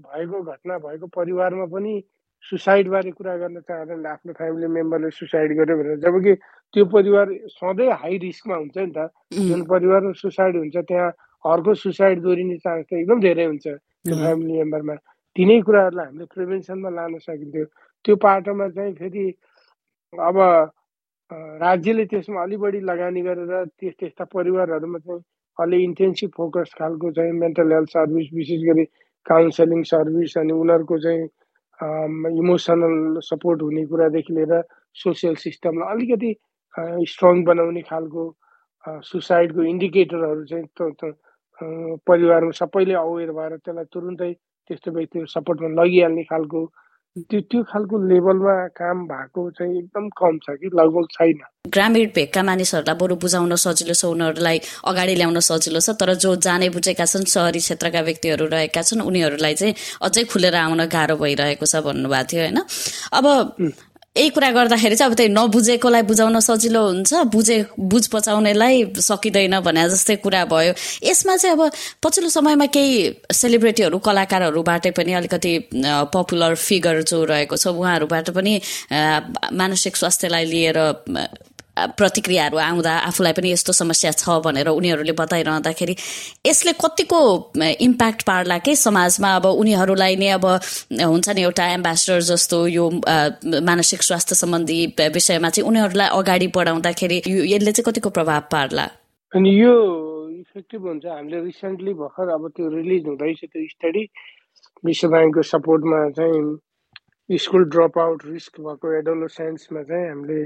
भएको 0.07 0.43
घटना 0.43 0.79
भएको 0.79 1.07
परिवारमा 1.17 1.67
पनि 1.67 1.95
सुसाइडबारे 2.51 3.11
कुरा 3.19 3.37
गर्न 3.37 3.61
चाहँदैन 3.61 4.07
आफ्नो 4.07 4.33
फ्यामिली 4.39 4.67
मेम्बरले 4.77 5.11
सुसाइड 5.11 5.57
गर्यो 5.59 5.77
भनेर। 5.79 5.97
जबकि 6.05 6.33
त्यो 6.75 6.85
परिवार 6.95 7.27
सधैँ 7.55 7.91
हाई 8.03 8.17
रिस्कमा 8.25 8.57
हुन्छ 8.57 8.79
नि 8.79 8.93
त। 8.97 9.09
जुन 9.49 9.63
परिवारमा 9.71 10.13
सुसाइड 10.23 10.57
हुन्छ 10.57 10.77
त्यहाँ 10.91 11.11
अर्को 11.45 11.75
सुसाइड 11.75 12.21
दोहोरिने 12.23 12.57
चान्स 12.65 12.87
त 12.87 12.93
एकदम 13.03 13.21
धेरै 13.21 13.45
हुन्छ 13.47 13.67
त्यो 13.67 14.15
फ्यामिली 14.15 14.53
मेम्बरमा। 14.59 14.95
तिनै 15.37 15.61
कुराहरूलाई 15.67 16.07
हामीले 16.07 16.27
प्रिभेन्सनमा 16.35 16.91
लान 16.91 17.19
सकिन्थ्यो। 17.19 17.65
त्यो 18.05 18.15
पाटोमा 18.27 18.69
चाहिँ 18.77 18.95
फेरि 19.01 19.25
अब 20.13 20.37
राज्यले 21.63 22.05
त्यसमा 22.13 22.43
अलि 22.43 22.57
बढी 22.63 22.81
लगानी 22.91 23.21
गरेर 23.23 23.65
त्यस 23.81 23.95
त्यस्ता 24.01 24.25
परिवारहरूमा 24.35 24.99
चाहिँ 24.99 25.23
अलि 25.59 25.79
इन्टेन्सिभ 25.85 26.31
फोकस 26.37 26.75
खालको 26.79 27.11
चाहिँ 27.17 27.33
मेन्टल 27.33 27.73
हेल्थ 27.73 27.89
सर्भिस 27.97 28.29
विशेष 28.35 28.61
गरी 28.69 28.85
काउन्सिलिङ 29.27 29.83
सर्भिस 29.93 30.37
अनि 30.39 30.53
उनीहरूको 30.53 30.99
चाहिँ 31.05 31.29
इमोसनल 31.83 33.21
सपोर्ट 33.25 33.63
हुने 33.63 33.85
कुरादेखि 33.87 34.33
लिएर 34.35 34.63
सोसियल 34.97 35.35
सिस्टमलाई 35.37 35.95
अलिकति 35.95 36.35
स्ट्रङ 37.07 37.43
बनाउने 37.45 37.83
खालको 37.83 38.25
सुसाइडको 39.05 39.63
इन्डिकेटरहरू 39.65 40.45
चाहिँ 40.45 41.13
परिवारमा 42.07 42.51
सबैले 42.61 42.95
अवेर 42.97 43.31
भएर 43.33 43.57
त्यसलाई 43.59 43.85
तुरुन्तै 43.93 44.33
त्यस्तो 44.71 44.91
व्यक्तिहरू 44.93 45.27
सपोर्टमा 45.29 45.69
लगिहाल्ने 45.83 46.25
खालको 46.25 46.63
त्यो 47.13 47.41
त्यो 47.45 47.63
खालको 47.69 47.97
लेभलमा 48.09 48.55
काम 48.73 49.05
भएको 49.05 49.41
चाहिँ 49.53 49.77
एकदम 49.79 50.09
कम 50.17 50.39
छ 50.45 50.57
कि 50.57 50.69
लगभग 50.73 51.07
छैन। 51.13 51.41
ग्रामीण 51.69 52.09
भेगका 52.17 52.43
मानिसहरूलाई 52.43 52.97
बरु 52.97 53.15
बुझाउन 53.21 53.55
सजिलो 53.61 53.93
छ 53.93 54.05
उनीहरूलाई 54.17 54.59
अगाडि 54.89 55.15
ल्याउन 55.21 55.39
सजिलो 55.45 55.81
छ 55.85 55.93
तर 56.01 56.15
जो 56.17 56.31
जाने 56.41 56.69
बुझेका 56.73 57.05
छन् 57.05 57.29
सहरी 57.29 57.61
क्षेत्रका 57.61 58.01
व्यक्तिहरू 58.09 58.47
रहेका 58.49 58.83
छन् 58.89 59.05
उनीहरूलाई 59.05 59.55
चाहिँ 59.61 59.75
अझै 60.01 60.25
खुलेर 60.33 60.57
आउन 60.57 60.89
गाह्रो 60.89 61.17
भइरहेको 61.21 61.67
छ 61.69 61.85
भन्नुभएको 61.85 62.29
थियो 62.33 62.43
होइन? 62.49 62.59
अब 63.13 63.25
यही 64.17 64.29
कुरा 64.29 64.51
गर्दाखेरि 64.53 64.97
चाहिँ 64.97 65.11
अब 65.11 65.17
त्यही 65.17 65.29
नबुझेकोलाई 65.33 66.03
बुझाउन 66.05 66.39
सजिलो 66.45 66.81
हुन्छ 66.87 67.13
बुझे 67.33 67.57
बुझ 67.81 68.05
पचाउनेलाई 68.13 68.85
सकिँदैन 69.01 69.61
भने 69.65 69.89
जस्तै 69.89 70.17
कुरा 70.21 70.45
भयो। 70.53 70.73
यसमा 71.01 71.37
चाहिँ 71.37 71.57
अब 71.57 71.73
पछिल्लो 72.05 72.29
समयमा 72.29 72.67
केही 72.77 73.25
सेलिब्रेटीहरू 73.33 73.99
कलाकारहरूबाटै 74.05 74.91
पनि 74.93 75.13
अलिकति 75.17 75.53
पपुलर 76.13 76.55
फिगर 76.61 77.03
जो 77.09 77.25
रहेको 77.25 77.57
छ 77.57 77.73
उहाँहरूबाट 77.73 78.31
पनि 78.37 78.61
मानसिक 79.57 79.97
स्वास्थ्यलाई 79.97 80.45
लिएर 80.45 80.79
प्रतिक्रियाहरू 81.77 82.57
आउँदा 82.59 82.93
आफूलाई 83.09 83.33
पनि 83.33 83.53
यस्तो 83.53 83.73
समस्या 83.73 84.11
छ 84.13 84.29
भनेर 84.45 84.69
उनीहरूले 84.69 85.13
बताइरहँदाखेरि 85.19 85.95
यसले 86.47 86.73
कतिको 86.77 87.21
इम्प्याक्ट 87.89 88.23
पार्ला 88.29 88.59
के 88.59 88.75
समाजमा? 88.77 89.29
अब 89.37 89.47
उनीहरूलाई 89.47 90.17
नै 90.17 90.29
अब 90.37 90.45
हुन्छ 90.45 91.29
नि 91.29 91.43
एउटा 91.43 91.67
एम्बेसडर 91.73 92.21
जस्तो 92.29 92.67
यो 92.67 92.85
मानसिक 93.71 94.03
स्वास्थ्य 94.03 94.35
सम्बन्धी 94.43 94.79
विषयमा 95.01 95.51
चाहिँ 95.51 95.69
उनीहरूलाई 95.69 96.09
अगाडि 96.21 96.47
बढाउँदाखेरि 96.57 97.23
यसले 97.27 97.73
चाहिँ 97.73 97.87
कतिको 97.89 98.11
प्रभाव 98.21 98.41
पार्ला? 98.53 98.87
अनि 99.33 99.51
यो 99.63 99.75
इफेक्टिभ 100.41 100.83
हुन्छ। 100.87 101.05
हामीले 101.07 101.41
रिसेन्टली 101.45 101.93
भर्खर 101.97 102.29
अब 102.37 102.49
त्यो 102.57 102.69
रिलिज 102.77 103.07
हुँदैछ 103.07 103.41
त्यो 103.45 103.67
स्टडी 103.75 104.05
विश्व 104.85 105.09
ब्याङ्कको 105.09 105.43
सपोर्टमा 105.57 106.09
चाहिँ 106.19 107.39
स्कुल 107.43 107.65
ड्रप 107.73 107.99
आउट 107.99 108.23
रिस्क 108.27 108.61
भएको 108.61 108.93
एडोलोसेन्समा 108.99 109.83
चाहिँ 109.89 110.09
हामीले 110.09 110.41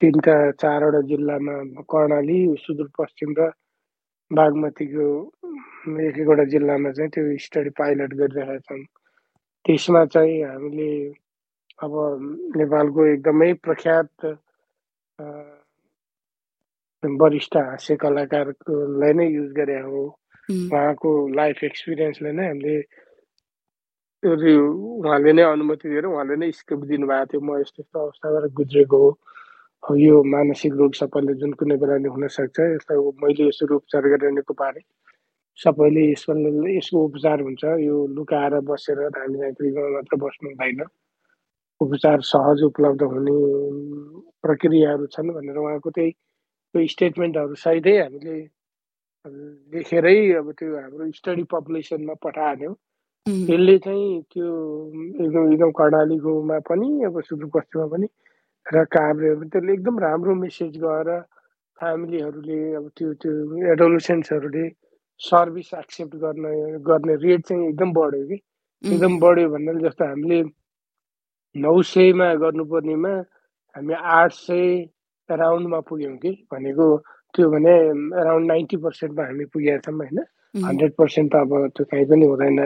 तिनवटा 0.00 0.36
चारवटा 0.62 1.00
जिल्लामा 1.10 1.54
कर्णाली 1.92 2.38
सुदूरपश्चिम 2.64 3.30
र 3.38 3.40
बागमतीको 4.30 5.06
एक 6.06 6.18
एकवटा 6.18 6.44
जिल्लामा 6.54 6.90
चाहिँ 6.98 7.10
त्यो 7.14 7.24
स्टडी 7.46 7.70
पाइलट 7.78 8.10
गरिरहेका 8.20 8.58
छन्। 8.66 8.84
त्यसमा 9.64 10.02
चाहिँ 10.14 10.36
हामीले 10.44 10.90
अब 11.84 11.92
नेपालको 12.58 13.00
एकदमै 13.06 13.52
प्रख्यात 13.64 14.12
वरिष्ठ 17.22 17.56
हास्य 17.56 17.96
कलाकारलाई 18.02 19.12
नै 19.18 19.26
युज 19.30 19.50
गरे 19.58 19.78
हो। 19.80 20.02
उहाँको 20.50 21.10
लाइफ 21.38 21.58
एक्सपिरियन्सले 21.64 22.30
नै 22.32 22.46
हामीले 22.48 22.76
उहाँले 24.22 25.32
नै 25.32 25.42
अनुमति 25.44 25.88
दिएर 25.88 26.06
उहाँले 26.06 26.36
नै 26.36 26.50
स्क्रिप्ट 26.52 26.84
दिनुभएको 26.86 27.26
थियो 27.28 27.40
म 27.40 27.60
यस्तो 27.60 27.82
यस्तो 27.82 27.98
अवस्थाबाट 28.00 28.50
गुज्रेको 28.52 28.98
हो 29.82 29.94
यो 29.96 30.22
मानसिक 30.26 30.72
रोग 30.74 30.94
सबैले 30.94 31.34
जुन 31.34 31.52
कुनै 31.54 31.76
बेला 31.78 31.96
हुनसक्छ 32.08 32.58
यसलाई 32.60 32.98
मैले 33.16 33.46
यसरी 33.48 33.74
उपचार 33.74 34.08
गरेर 34.08 34.32
निको 34.32 34.54
पारेँ 34.54 34.82
सबैले 35.58 36.02
यसको 36.10 36.34
यसको 36.68 37.04
उपचार 37.04 37.40
हुन्छ 37.40 37.64
यो 37.80 37.96
लुकाएर 38.08 38.58
बसेर 38.66 38.98
धामी 39.10 39.38
झाँक्रीमा 39.38 39.86
मात्र 39.88 40.16
बस्नु 40.18 40.50
हुँदैन 40.50 40.82
उपचार 41.80 42.20
सहज 42.24 42.62
उपलब्ध 42.64 43.02
हुने 43.04 43.36
प्रक्रियाहरू 44.42 45.06
छन् 45.08 45.30
भनेर 45.30 45.56
उहाँको 45.58 45.90
त्यही 45.90 46.10
त्यो 46.10 46.86
स्टेटमेन्टहरू 46.88 47.54
सहितै 47.62 47.96
हामीले 47.98 48.36
लेखेरै 49.72 50.18
अब 50.34 50.52
त्यो 50.58 50.74
हाम्रो 50.76 51.10
स्टडी 51.14 51.44
पपुलेसनमा 51.50 52.14
पठायौँ 52.22 52.74
यसले 53.50 53.76
चाहिँ 53.86 54.20
त्यो 54.32 54.48
एकदम 55.24 55.52
एकदम 55.52 55.70
कर्णालीकोमा 55.80 56.58
पनि 56.68 56.88
अब 57.06 57.20
सुदूरपश्चिममा 57.28 57.86
पनि 57.94 58.08
र 58.66 58.84
काभ्रेहरू 58.96 59.48
त्यसले 59.52 59.72
एकदम 59.72 59.98
राम्रो 60.06 60.34
मेसेज 60.44 60.76
गएर 60.84 61.10
फ्यामिलीहरूले 61.78 62.60
अब 62.74 62.88
त्यो 62.96 63.12
त्यो 63.22 63.32
एडोलोसेन्ट्सहरूले 63.72 64.64
सर्भिस 65.20 65.72
एक्सेप्ट 65.74 66.14
गर्न 66.24 66.44
गर्ने 66.88 67.14
रेट 67.24 67.46
चाहिँ 67.48 67.68
एकदम 67.68 67.92
बढ्यो 67.92 68.26
कि। 68.28 68.38
एकदम 68.84 69.18
बढ्यो 69.20 69.48
भन्नाले 69.50 69.80
जस्तो 69.88 70.04
हामीले 70.04 70.40
नौ 71.54 71.74
सयमा 71.92 72.28
गर्नुपर्नेमा 72.42 73.12
हामी 73.76 73.94
आठ 74.16 74.32
सय 74.34 74.64
एराउन्डमा 75.28 75.80
पुग्यौँ 75.88 76.16
कि 76.24 76.30
भनेको 76.52 76.86
त्यो 77.34 77.50
भने 77.50 77.74
एराउन्ड 78.22 78.46
नाइन्टी 78.46 78.76
पर्सेन्टमा 78.84 79.24
हामी 79.30 79.44
पुगेका 79.54 79.78
छौँ 79.86 79.96
होइन। 79.98 80.18
हन्ड्रेड 80.54 80.92
पर्सेन्ट 80.98 81.32
त 81.32 81.36
अब 81.36 81.52
त्यो 81.76 81.84
काहीँ 81.92 82.06
पनि 82.10 82.26
हुँदैन। 82.26 82.60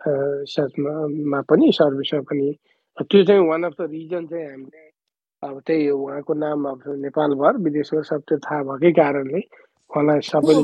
साथमा 0.00 1.40
पनि 1.42 1.70
सर्भिसमा 1.72 2.20
पनि 2.22 2.52
त्यो 2.98 3.24
चाहिँ 3.24 3.48
वान 3.48 3.62
अफ 3.64 3.74
द 3.80 3.88
रिजन 3.90 4.26
चाहिँ 4.26 4.46
हामीले 4.46 4.86
अब 5.42 5.60
त्यही 5.66 5.88
उहाँको 5.90 6.34
नाम 6.36 6.64
अब 6.66 6.82
नेपालभर 6.98 7.56
विदेशभर 7.60 8.02
सब 8.04 8.22
त्यो 8.28 8.38
थाहा 8.40 8.62
भएकै 8.64 8.92
कारणले 8.92 9.40
उहाँलाई 9.90 10.20
सबैले 10.22 10.62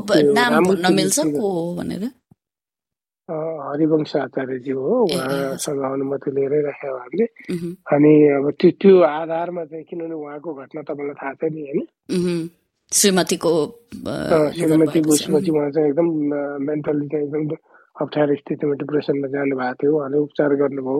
हरिवंश 3.28 4.14
आचार्यजी 4.18 4.70
हो 4.72 5.02
उहाँसँग 5.04 5.82
अनुमति 5.82 6.30
लिएरै 6.30 6.60
राख्यो 6.62 6.94
उहाँले 6.94 7.26
अनि 7.88 8.12
अब 8.34 8.50
त्यो 8.52 8.70
त्यो 8.76 9.00
आधारमा 9.02 9.64
चाहिँ 9.64 9.84
किनभने 9.84 10.14
उहाँको 10.14 10.54
घटना 10.54 10.82
तपाईँलाई 10.82 11.14
थाहा 11.14 11.32
छ 11.34 11.42
नि 11.48 11.62
होइन 11.62 12.50
श्रीमतीको 12.92 13.52
श्रीमतीको 14.52 15.16
चाहिँ 15.16 15.50
उहाँ 15.50 15.70
चाहिँ 15.70 15.88
एकदम 15.88 16.08
मेन्टली 16.62 17.06
चाहिँ 17.08 17.26
एकदम 17.26 17.56
अप्ठ्यारो 17.96 18.34
स्थितिमा 18.36 18.74
डिप्रेसनमा 18.76 19.28
जानुभएको 19.30 19.74
थियो 19.80 19.96
उहाँले 19.96 20.18
उपचार 20.18 20.54
गर्नुभयो 20.56 20.98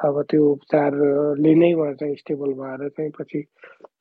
अब 0.00 0.22
त्यो 0.30 0.44
उपचारले 0.48 1.54
नै 1.56 1.72
उहाँ 1.74 1.94
चाहिँ 1.94 2.16
स्टेबल 2.16 2.52
भएर 2.54 2.88
चाहिँ 2.90 3.10
पछि 3.10 3.40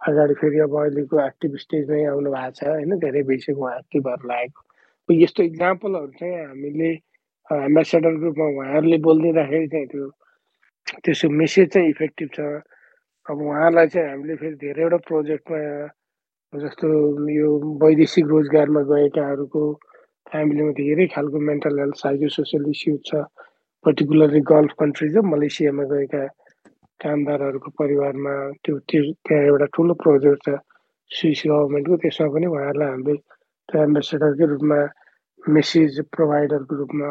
अगाडि 0.07 0.33
फेरि 0.35 0.59
अब 0.59 0.75
अहिलेको 0.77 1.19
एक्टिभ 1.21 1.55
स्टेजमै 1.57 2.03
आउनु 2.05 2.31
भएको 2.31 2.51
छ 2.53 2.67
होइन 2.69 2.97
धेरै 2.99 3.23
भइसक्यो 3.25 3.57
उहाँ 3.57 3.75
एक्टिभ 3.77 4.03
भएर 4.07 4.25
लागेको 4.27 5.19
यस्तो 5.19 5.43
इक्जाम्पलहरू 5.43 6.11
चाहिँ 6.19 6.45
हामीले 6.45 6.91
एम्बेसेडर 7.49 8.15
ग्रुपमा 8.19 8.47
उहाँहरूले 8.53 8.97
बोलिदिँदाखेरि 9.03 9.67
चाहिँ 9.67 9.87
त्यो 9.87 10.09
त्यसको 10.99 11.29
मेसेज 11.35 11.69
चाहिँ 11.69 11.89
इफेक्टिभ 11.89 12.29
छ 12.33 12.49
अब 13.27 13.41
उहाँलाई 13.43 13.87
चाहिँ 13.87 14.09
हामीले 14.09 14.35
फेरि 14.37 14.55
धेरैवटा 14.61 14.97
प्रोजेक्टमा 15.07 15.61
जस्तो 16.53 16.87
यो 17.31 17.49
वैदेशिक 17.81 18.25
रोजगारमा 18.27 18.81
गएकाहरूको 18.89 19.63
फ्यामिलीमा 20.27 20.71
धेरै 20.79 21.05
खालको 21.15 21.39
mental 21.49 21.79
health 21.79 21.95
psycho 22.03 22.27
social 22.37 22.65
issue 22.75 22.97
छ। 23.07 23.23
पर्टिकुलरली 23.85 24.41
गल्फ 24.51 24.71
कन्ट्रिज 24.79 25.15
र 25.17 25.21
मलेसियामा 25.33 25.83
गएका 25.91 26.23
कामदारहरूको 26.99 27.69
परिवारमा 27.79 28.33
त्यो 28.63 28.77
त्यो 28.89 29.01
त्यहाँ 29.25 29.43
एउटा 29.51 29.67
ठुलो 29.75 29.93
प्रोजेक्ट 30.03 30.41
छ 30.45 30.57
स्विस 31.11 31.41
गभर्मेन्टको 31.51 31.95
त्यसमा 32.03 32.27
पनि 32.35 32.47
उहाँहरूलाई 32.53 32.89
हामीले 32.93 33.15
त्यो 33.69 33.83
एम्बेसेडरकै 33.87 34.45
रूपमा 34.53 34.79
मेसेज 35.43 35.99
प्रोभाइडरको 36.15 36.75
रूपमा 36.81 37.09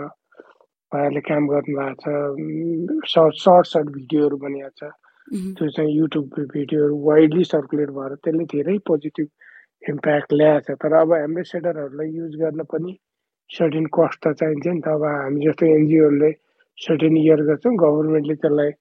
उहाँहरूले 0.93 1.21
काम 1.31 1.43
गर्नुभएको 1.53 1.95
छ। 2.03 3.13
सर्ट 3.13 3.35
सर्ट 3.45 3.67
सर्ट 3.73 3.89
भिडियोहरू 3.97 4.37
बनिएको 4.45 4.73
छ। 4.79 4.93
त्यो 5.57 5.69
चाहिँ 5.77 5.93
युट्युब 5.97 6.27
भिडियोहरू 6.53 6.95
वाइडली 7.09 7.45
सर्कुलेट 7.45 7.91
भएर 7.97 8.15
त्यसले 8.25 8.45
धेरै 8.55 8.77
पोजिटिभ 8.89 9.29
इम्प्याक्ट 9.83 10.33
ल्याएको 10.33 10.75
छ। 10.75 10.79
तर 10.83 10.93
अब 11.03 11.13
एम्बेसेडरहरूलाई 11.17 12.09
युज 12.19 12.35
गर्न 12.43 12.63
पनि 12.73 12.93
सर्टेन 13.51 13.87
कस्ट 13.97 14.19
त 14.25 14.33
चाहिन्छ 14.41 14.67
नि 14.67 14.81
त। 14.81 14.89
अब 14.89 15.05
हामी 15.05 15.41
जस्तो 15.47 15.65
एनजिओहरूले 15.77 16.31
सर्टेन 16.79 17.17
इयर 17.17 17.41
गर्छौँ 17.49 17.75
गभर्मेन्टले 17.85 18.35
त्यसलाई 18.43 18.73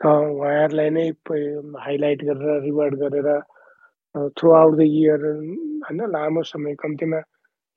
उहाँहरूलाई 0.00 0.90
नै 0.96 1.06
हाइलाइट 1.84 2.20
गरेर 2.28 2.60
रिवार्ड 2.62 2.94
गरेर 3.02 3.28
थ्रु 4.36 4.48
आउट 4.60 4.74
द 4.76 4.80
इयर 4.80 5.20
होइन 5.84 6.00
लामो 6.14 6.42
समय 6.50 6.74
कम्तीमा 6.82 7.20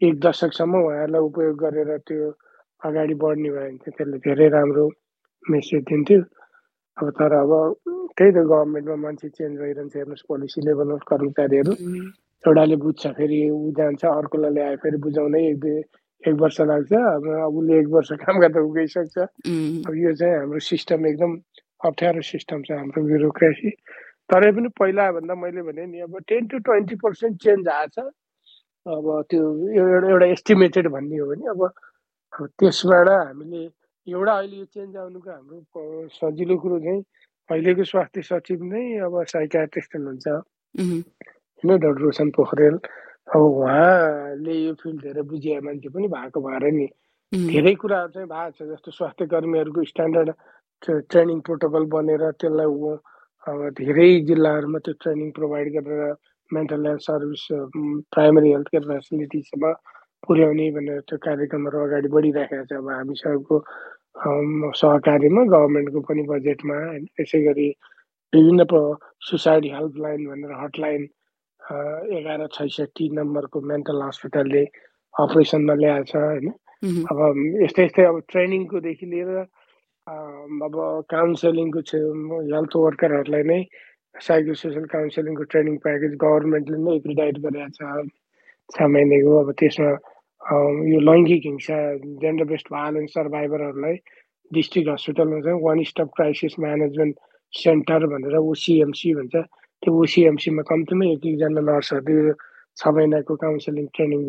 एक 0.02 0.20
दशकसम्म 0.26 0.74
उहाँहरूलाई 0.82 1.22
उपयोग 1.30 1.56
गरेर 1.64 1.90
त्यो 2.08 2.30
अगाडि 2.82 3.16
बढ्ने 3.24 3.50
भयो 3.50 3.62
भने 3.62 3.78
चाहिँ 3.78 3.96
त्यसले 3.98 4.18
धेरै 4.26 4.48
राम्रो 4.58 4.86
मेसेज 5.46 5.84
दिन्थ्यो। 5.90 6.22
अब 6.98 7.10
तर 7.20 7.34
अब 7.34 7.52
त्यही 8.18 8.32
त 8.32 8.38
गभर्मेन्टमा 8.52 8.96
मान्छे 9.06 9.30
चेन्ज 9.38 9.54
भइरहन्छ 9.62 9.96
हेर्नुहोस् 9.96 10.28
पोलिसी 10.30 10.60
लेभलमा 10.66 10.98
कर्मचारीहरू। 11.12 11.74
एउटाले 12.48 12.76
बुझ्छ 12.84 13.08
फेरि 13.18 13.40
ऊ 13.50 13.72
जान्छ 13.78 14.04
अर्कोलाई 14.06 14.52
ल्यायो 14.54 14.78
फेरि 14.84 14.98
बुझाउनै 15.06 15.42
एक 15.50 15.58
दुई 15.64 15.78
एक 16.30 16.36
वर्ष 16.42 16.58
लाग्छ। 16.70 16.94
अब 16.94 17.58
उसले 17.58 17.80
एक 17.80 17.88
वर्ष 17.96 18.12
काम 18.22 18.40
गर्दा 18.42 18.62
उगइसक्छ 18.62 19.18
अब 19.18 19.94
यो 20.04 20.14
चाहिँ 20.22 20.36
हाम्रो 20.38 20.60
सिस्टम 20.70 21.06
एकदम 21.08 21.32
अप्ठ्यारो 21.90 22.22
सिस्टम 22.32 22.62
छ 22.66 22.72
हाम्रो 22.82 23.04
ब्युरोक्रेसी। 23.10 23.70
तरै 24.30 24.52
पनि 24.58 24.70
पहिलाभन्दा 24.80 25.36
मैले 25.44 25.62
भने 25.70 25.86
नि 25.86 26.00
अब 26.08 26.18
ten 26.30 26.48
to 26.48 26.58
twenty 26.66 26.96
percent 27.04 27.42
change 27.44 27.68
आएछ। 27.68 27.98
अब 28.00 29.06
त्यो 29.30 29.44
एउटा 29.78 30.08
एउटा 30.10 30.26
एस्टिमेटेड 30.38 30.88
भन्ने 30.94 31.18
हो 31.18 31.26
भने 31.30 31.46
अब 31.54 31.62
त्यसबाट 32.58 33.10
हामीले 33.10 33.62
एउटा 34.08 34.34
अहिले 34.38 34.58
यो 34.58 34.66
चेन्ज 34.66 34.98
आउनुको 34.98 35.30
हाम्रो 35.30 36.08
सजिलो 36.18 36.58
कुरो 36.58 36.80
चाहिँ 36.86 37.02
अहिलेको 37.50 37.84
स्वास्थ्य 37.92 38.22
सचिव 38.30 38.64
नै 38.72 38.84
अब 39.06 39.14
साइकाट्रिस्ट 39.34 39.96
हुनुहुन्छ। 39.96 40.28
होइन 41.64 41.80
डाक्टर 41.80 42.02
रोशन 42.02 42.30
पोखरेल। 42.38 42.76
अब 43.36 43.42
उहाँले 43.42 44.54
यो 44.54 44.74
फिल्ड 44.82 45.02
धेरै 45.02 45.22
बुझिया 45.30 45.60
मान्छे 45.62 45.90
पनि 45.90 46.08
भएको 46.08 46.42
भएर 46.42 46.64
नि 46.74 46.88
धेरै 47.32 47.74
कुराहरू 47.82 48.12
चाहिँ 48.12 48.28
भएको 48.28 48.52
छ 48.58 48.70
जस्तो 48.70 48.92
स्वास्थ्य 48.92 49.26
कर्मीहरूको 49.34 49.84
स्ट्यान्डर्ड 49.92 50.30
ट्रेनिङ 51.12 51.40
प्रोटोकल 51.48 51.84
बनेर 51.94 52.24
त्यसलाई 52.42 52.98
अब 53.48 53.60
धेरै 53.78 54.10
जिल्लाहरूमा 54.30 54.80
त्यो 54.86 54.94
ट्रेनिङ 55.02 55.30
प्रोभाइड 55.38 55.68
गरेर 55.76 56.02
mental 56.52 56.86
health 56.88 57.02
service 57.02 57.46
primary 58.16 58.50
health 58.52 58.68
care 58.68 58.84
फेसिलिटिजमा 58.90 59.72
पुर्याउने 60.28 60.68
भनेर 60.72 61.00
त्यो 61.10 61.18
कार्यक्रमहरू 61.28 61.78
अगाडि 61.86 62.10
बढिराखेको 62.16 62.66
छ। 62.66 62.74
अब 62.74 62.90
हामीसँगको 62.90 63.56
सहकारीमा 64.82 65.42
गभर्मेन्टको 65.54 66.00
पनि 66.10 66.24
बजेटमा 66.30 66.78
होइन 66.82 67.06
त्यसै 67.16 67.42
गरी 67.44 67.70
विभिन्न 68.34 68.62
सुसाइड 69.30 69.66
हेल्पलाइन 69.76 70.28
भनेर 70.28 70.54
हटलाइन 70.64 71.08
एघार 72.18 72.46
छैसठी 72.58 73.10
नम्बरको 73.18 73.62
मेन्टल 73.72 74.02
हस्पिटलले 74.02 74.64
अपरेसनमा 75.14 75.76
ल्याएको 75.82 76.10
छ 76.12 76.24
होइन 76.26 76.48
अब 77.14 77.20
यस्तै 77.64 77.86
यस्तै 77.86 78.06
अब 78.12 78.20
ट्रेनिङकोदेखि 78.34 79.06
लिएर 79.14 79.30
अब 80.68 80.76
काउन्सिलिङको 81.16 81.82
हेल्थ 82.54 82.76
वर्करहरूलाई 82.86 83.44
नै 83.52 83.60
साइको 84.16 84.54
सोसियल 84.62 84.86
काउन्सिलिङको 84.94 85.44
ट्रेनिङ 85.52 85.78
प्याकेज 85.86 86.16
गभर्मेन्टले 86.24 86.80
नै 86.88 86.96
एक्रिडाइट 87.02 87.38
गरेको 87.46 87.70
छ। 87.78 88.08
छ 88.74 88.88
महिनाको 88.96 89.38
अब 89.44 89.52
त्यसमा 89.60 89.92
यो 90.92 91.00
लैङ्गिक 91.08 91.42
हिंसा 91.46 91.78
जेन्डर 92.24 92.46
बेस्ड 92.52 92.68
भायोलेन्स 92.76 93.14
सर्भाइभरहरूलाई 93.18 93.96
डिस्ट्रिक्ट 94.52 94.90
हस्पिटलमा 94.90 95.40
चाहिँ 95.48 95.62
one 95.64 95.84
stop 95.90 96.10
crisis 96.18 96.60
management 96.66 97.16
centre 97.54 98.08
भनेर 98.14 98.36
ओसिएमसी 98.52 99.14
भन्छ। 99.20 99.36
त्यो 99.84 99.94
ओसिएमसीमा 100.02 100.64
कम्तीमा 100.64 101.06
एक 101.06 101.26
एकजना 101.26 101.62
नर्सहरूले 101.62 102.34
छ 102.78 102.94
महिनाको 102.96 103.36
काउन्सिलिङ 103.36 103.86
ट्रेनिङ 103.96 104.22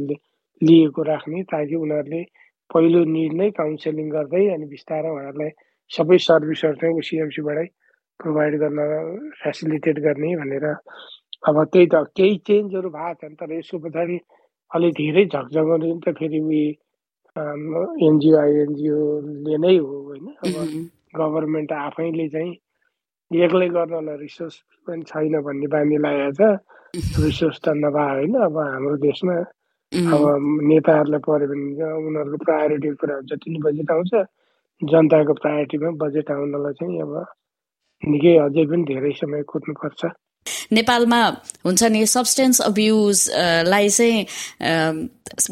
लिएको 0.61 1.02
राख्ने 1.02 1.42
ताकि 1.52 1.75
उनीहरूले 1.76 2.23
पहिलो 2.71 3.04
निड 3.14 3.32
नै 3.32 3.50
काउन्सिलिङ 3.52 4.09
गर्दै 4.11 4.44
अनि 4.49 4.66
बिस्तारै 4.66 5.11
उहाँहरूलाई 5.11 5.50
सबै 5.90 6.18
सर्भिसहरू 6.26 6.76
चाहिँ 6.76 6.99
ओसिएमसीबाटै 6.99 7.66
प्रोभाइड 8.21 8.59
गर्न 8.59 8.78
फेसिलिटेट 9.42 9.99
गर्ने 10.00 10.35
भनेर 10.37 10.66
अब 10.68 11.56
त्यही 11.64 11.87
त 11.87 12.02
केही 12.16 12.37
चेन्जहरू 12.47 12.90
भएको 12.90 13.14
छन् 13.21 13.35
तर 13.35 13.52
यसको 13.52 13.78
पछाडि 13.78 14.18
अलि 14.71 14.90
धेरै 14.92 15.25
झकझगाउने 15.26 15.92
त 16.06 16.16
फेरि 16.18 16.40
उयो 16.40 17.82
एनजिओ 18.06 18.37
आइएनजिओले 18.38 19.56
नै 19.59 19.76
हो 19.76 19.97
होइन? 20.02 20.26
अब 20.44 20.54
गभर्मेन्ट 21.16 21.73
आफैले 21.78 22.28
चाहिँ 22.28 22.52
एक्लै 23.46 23.68
गर्नलाई 23.76 24.16
रिसोर्स 24.20 24.54
पनि 24.86 25.02
छैन 25.10 25.34
भन्ने 25.46 25.66
बानी 25.72 25.96
लागेको 26.04 26.36
छ। 26.36 27.24
रिसोर्स 27.24 27.58
त 27.64 27.66
नभए 27.82 28.06
होइन 28.12 28.34
अब 28.46 28.56
हाम्रो 28.58 28.96
देशमा 29.08 29.36
अब 30.12 30.22
नेताहरूलाई 30.68 31.20
पऱ्यो 31.26 31.46
भने 31.52 31.64
उनीहरूको 32.08 32.38
प्रायोरिटी 32.44 32.88
कुरा 33.00 33.16
जति 33.30 33.48
नै 33.52 33.60
बजेट 33.66 33.90
आउँछ। 33.96 34.12
जनताको 34.82 35.32
प्रायोरिटीमा 35.40 35.90
बजेट 36.02 36.30
आउनलाई 36.30 36.72
चाहिँ 36.80 37.00
अब 37.02 37.12
निकै 38.02 38.34
अझै 38.44 38.64
पनि 38.70 38.84
धेरै 38.90 39.12
समय 39.20 39.42
कुद्नुपर्छ। 39.52 40.00
नेपालमा 40.72 41.20
हुन्छ 41.64 41.82
नि 41.92 42.06
सब्सटेन्स 42.06 42.61
अब्युजलाई 42.62 43.88
चाहिँ 43.88 44.20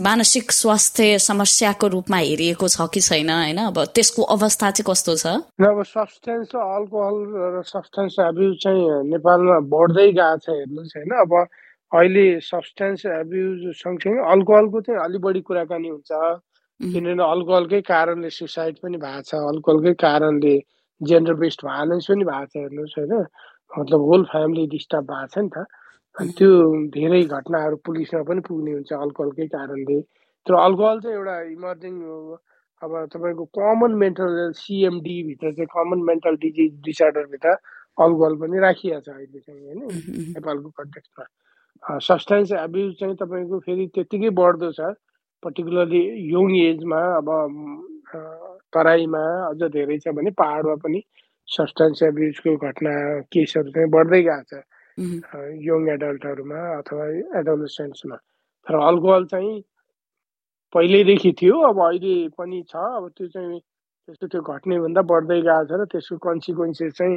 मानसिक 0.02 0.52
स्वास्थ्य 0.52 1.18
समस्याको 1.18 1.86
रूपमा 1.88 2.18
हेरिएको 2.18 2.68
छ 2.68 2.88
कि 2.94 3.00
छैन 3.00 3.30
होइन? 3.30 3.58
अब 3.70 3.78
त्यसको 3.94 4.22
अवस्था 4.34 4.70
चाहिँ 4.70 4.86
कस्तो 4.90 5.14
छ? 5.16 5.26
अब 5.62 5.82
सब्सटेन्स 5.86 6.54
अल्कोहल 6.56 7.16
र 7.56 7.62
सब्सटेन्स 7.66 8.16
एब्युज 8.26 8.56
चाहिँ 8.62 8.84
नेपालमा 9.08 9.58
बढ्दै 9.72 10.08
गएको 10.12 10.38
छ 10.44 10.48
हेर्नुहोस् 10.50 10.96
होइन? 10.96 11.12
अब 11.24 11.32
अहिले 11.92 12.26
सब्सटेन्स 12.40 13.06
एब्युज 13.06 13.60
सँगसँगै 13.76 14.22
अल्कोहलको 14.32 14.80
चाहिँ 14.80 15.00
अलिक 15.04 15.20
बढी 15.20 15.40
कुराकानी 15.48 15.88
हुन्छ। 15.88 16.10
किनभने 16.80 17.24
अल्कोहलकै 17.24 17.80
कारणले 17.88 18.30
सुसाइड 18.30 18.76
पनि 18.82 18.96
भएको 18.98 19.22
छ। 19.22 19.34
अल्कोहलकै 19.54 19.94
कारणले 20.02 20.54
जेन्डर 21.00 21.34
बेस्ड 21.42 21.60
भायोलेन्स 21.66 22.06
पनि 22.10 22.24
भएको 22.24 22.46
छ 22.46 22.56
हेर्नुहोस् 22.56 22.98
होइन? 22.98 23.24
मतलब 23.78 24.00
होल 24.08 24.24
फ्यामिली 24.32 24.66
डिस्टर्ब 24.74 25.04
भएको 25.10 25.26
छ 25.34 25.38
नि 25.38 25.48
त। 25.54 25.66
अनि 26.16 26.32
त्यो 26.38 26.50
धेरै 26.94 27.22
घटनाहरू 27.24 27.76
पुलिसमा 27.86 28.22
पनि 28.28 28.40
पुग्ने 28.48 28.72
हुन्छ 28.72 28.92
अल्कोहलकै 28.92 29.46
कारणले। 29.56 30.00
तर 30.46 30.54
अल्कोहल 30.60 31.00
चाहिँ 31.00 31.16
एउटा 31.16 31.36
इमर्जिङ 31.56 31.94
अब 32.82 32.92
तपाईँको 33.12 33.44
कमन 33.58 33.92
मेन्टल 34.02 34.32
सिएमडीभित्र 34.56 35.52
चाहिँ 35.52 35.66
कमन 35.74 36.02
मेन्टल 36.08 36.36
डिजिज 36.44 36.72
डिसअर्डरभित्र 36.84 37.50
अल्कोहल 37.98 38.34
पनि 38.42 38.58
राखिएको 38.60 39.00
छ 39.00 39.08
अहिले 39.10 39.40
चाहिँ 39.40 39.60
होइन 39.60 39.80
नेपालको 40.34 40.68
कन्टेक्समा 40.80 41.98
सब्सटेन्स 42.08 42.52
एब्युज 42.64 42.92
चाहिँ 43.00 43.16
तपाईँको 43.22 43.58
फेरि 43.66 43.86
त्यत्तिकै 43.94 44.30
बढ्दो 44.40 44.72
छ। 44.72 44.92
पर्टिकुलरली 45.42 46.02
यङ 46.32 46.56
एजमा 46.56 47.00
अब 47.16 47.28
तराईमा 48.72 49.24
अझ 49.48 49.60
धेरै 49.76 49.98
छ 49.98 50.12
भने 50.16 50.30
पाहाडमा 50.40 50.74
पनि 50.84 51.00
सब्सटेन्स 51.50 52.02
एब्युजको 52.02 52.56
घटना 52.68 52.92
केसहरू 53.32 53.70
चाहिँ 53.76 53.90
बढ्दै 53.96 54.22
गएको 54.28 54.42
छ। 54.50 54.62
यङ 55.68 55.88
एडल्टहरूमा 55.94 56.60
अथवा 56.78 57.04
एडोलेसेन्ट्समा 57.40 58.16
तर 58.66 58.74
अल्कोहल 58.88 59.24
चाहिँ 59.34 59.54
पहिल्यैदेखि 60.74 61.32
थियो 61.40 61.60
अब 61.68 61.80
अहिले 61.86 62.16
पनि 62.38 62.62
छ। 62.70 62.74
अब 62.76 63.08
त्यो 63.16 63.28
चाहिँ 63.28 63.60
त्यस्तो 63.60 64.26
त्यो 64.26 64.42
घट्ने 64.54 64.78
भन्दा 64.80 65.02
बढ्दै 65.12 65.40
गएको 65.40 65.64
छ 65.70 65.80
र 65.80 65.84
त्यसको 65.92 66.16
कन्सिक्वेन्सेस 66.28 66.92
चाहिँ 66.98 67.16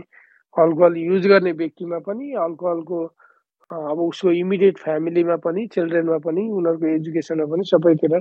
अल्कोहल 0.55 0.97
युज 0.97 1.27
गर्ने 1.27 1.51
व्यक्तिमा 1.59 1.99
पनि 2.07 2.33
अल्कोहलको 2.47 2.99
अब 3.71 3.99
उसको 3.99 4.31
इमिडिएट 4.37 4.77
फ्यामिलीमा 4.77 5.35
पनि 5.45 5.65
चिल्ड्रेनमा 5.73 6.17
पनि 6.25 6.41
उनीहरूको 6.57 6.87
एजुकेसनमा 6.95 7.45
पनि 7.53 7.63
सबैतिर 7.69 8.13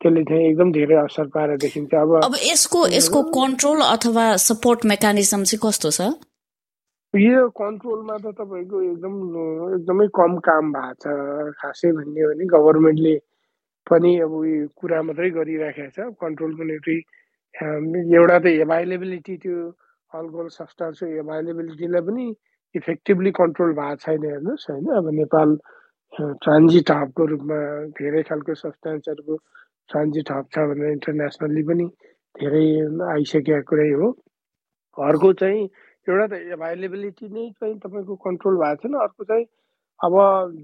त्यसले 0.00 0.22
चाहिँ 0.28 0.44
एकदम 0.48 0.72
धेरै 0.72 0.96
असर 1.02 1.26
पारेर 1.34 1.56
देखिन्छ। 1.64 1.94
अब 1.94 2.10
अब 2.24 2.34
यसको 2.44 2.86
यसको 2.94 3.22
कन्ट्रोल 3.36 3.80
अथवा 3.86 4.24
सपोर्ट 4.44 4.80
मेकानिजम 4.92 5.42
चाहिँ 5.48 5.60
कस्तो 5.64 5.90
छ? 5.90 6.00
यो 7.14 7.42
कन्ट्रोलमा 7.62 8.16
त 8.24 8.34
तपाईँको 8.38 8.76
एकदम 8.82 9.14
एकदमै 9.76 10.06
कम 10.18 10.32
काम 10.48 10.72
भएको 10.72 10.94
छ। 11.02 11.54
खासै 11.60 11.92
भन्ने 11.98 12.20
हो 12.20 12.28
भने 12.30 12.44
गभर्मेन्टले 12.54 13.14
पनि 13.86 14.12
अब 14.26 14.32
उयो 14.40 14.66
कुरा 14.76 14.98
मात्रै 15.08 15.30
गरिराखेको 15.38 15.90
छ। 15.94 16.10
कन्ट्रोलको 16.22 16.62
निम्ति 16.70 16.96
एउटा 17.54 18.38
त 18.38 18.46
एभाइलेबिलिटी 18.66 19.34
त्यो 19.46 19.56
अल्कोहल 20.10 20.48
सब्सटेन्सको 20.58 21.06
एभाइलेबिलिटीलाई 21.22 22.02
पनि 22.10 22.26
इफेक्टिभली 22.74 23.30
कन्ट्रोल 23.40 23.72
भएको 23.78 23.96
छैन 24.04 24.24
हेर्नुहोस् 24.26 24.66
होइन? 24.70 24.86
अब 24.98 25.06
नेपाल 25.22 25.48
ट्रान्जिट 26.42 26.90
हबको 26.90 27.22
रूपमा 27.30 27.58
धेरै 27.98 28.22
खालको 28.28 28.54
सब्सटेन्सहरूको 28.54 29.34
ट्रान्जिट 29.90 30.30
हब 30.32 30.46
छ 30.54 30.58
भनेर 30.70 30.90
इन्टरनेसनल्ली 30.92 31.62
पनि 31.70 31.86
धेरै 32.34 32.66
आइसकेको 33.14 33.62
कुरै 33.70 33.90
हो। 33.90 34.10
अर्को 34.96 35.32
चाहिँ 35.42 35.62
एउटा 36.06 36.26
त 36.26 36.40
एभाइलेबिलिटी 36.56 37.28
नै 37.34 37.50
चाहिँ 37.60 37.76
तपाईँको 37.84 38.14
कन्ट्रोल 38.26 38.56
भएको 38.62 38.88
छैन। 38.88 38.94
अर्को 39.06 39.24
चाहिँ 39.24 39.46
अब 40.00 40.14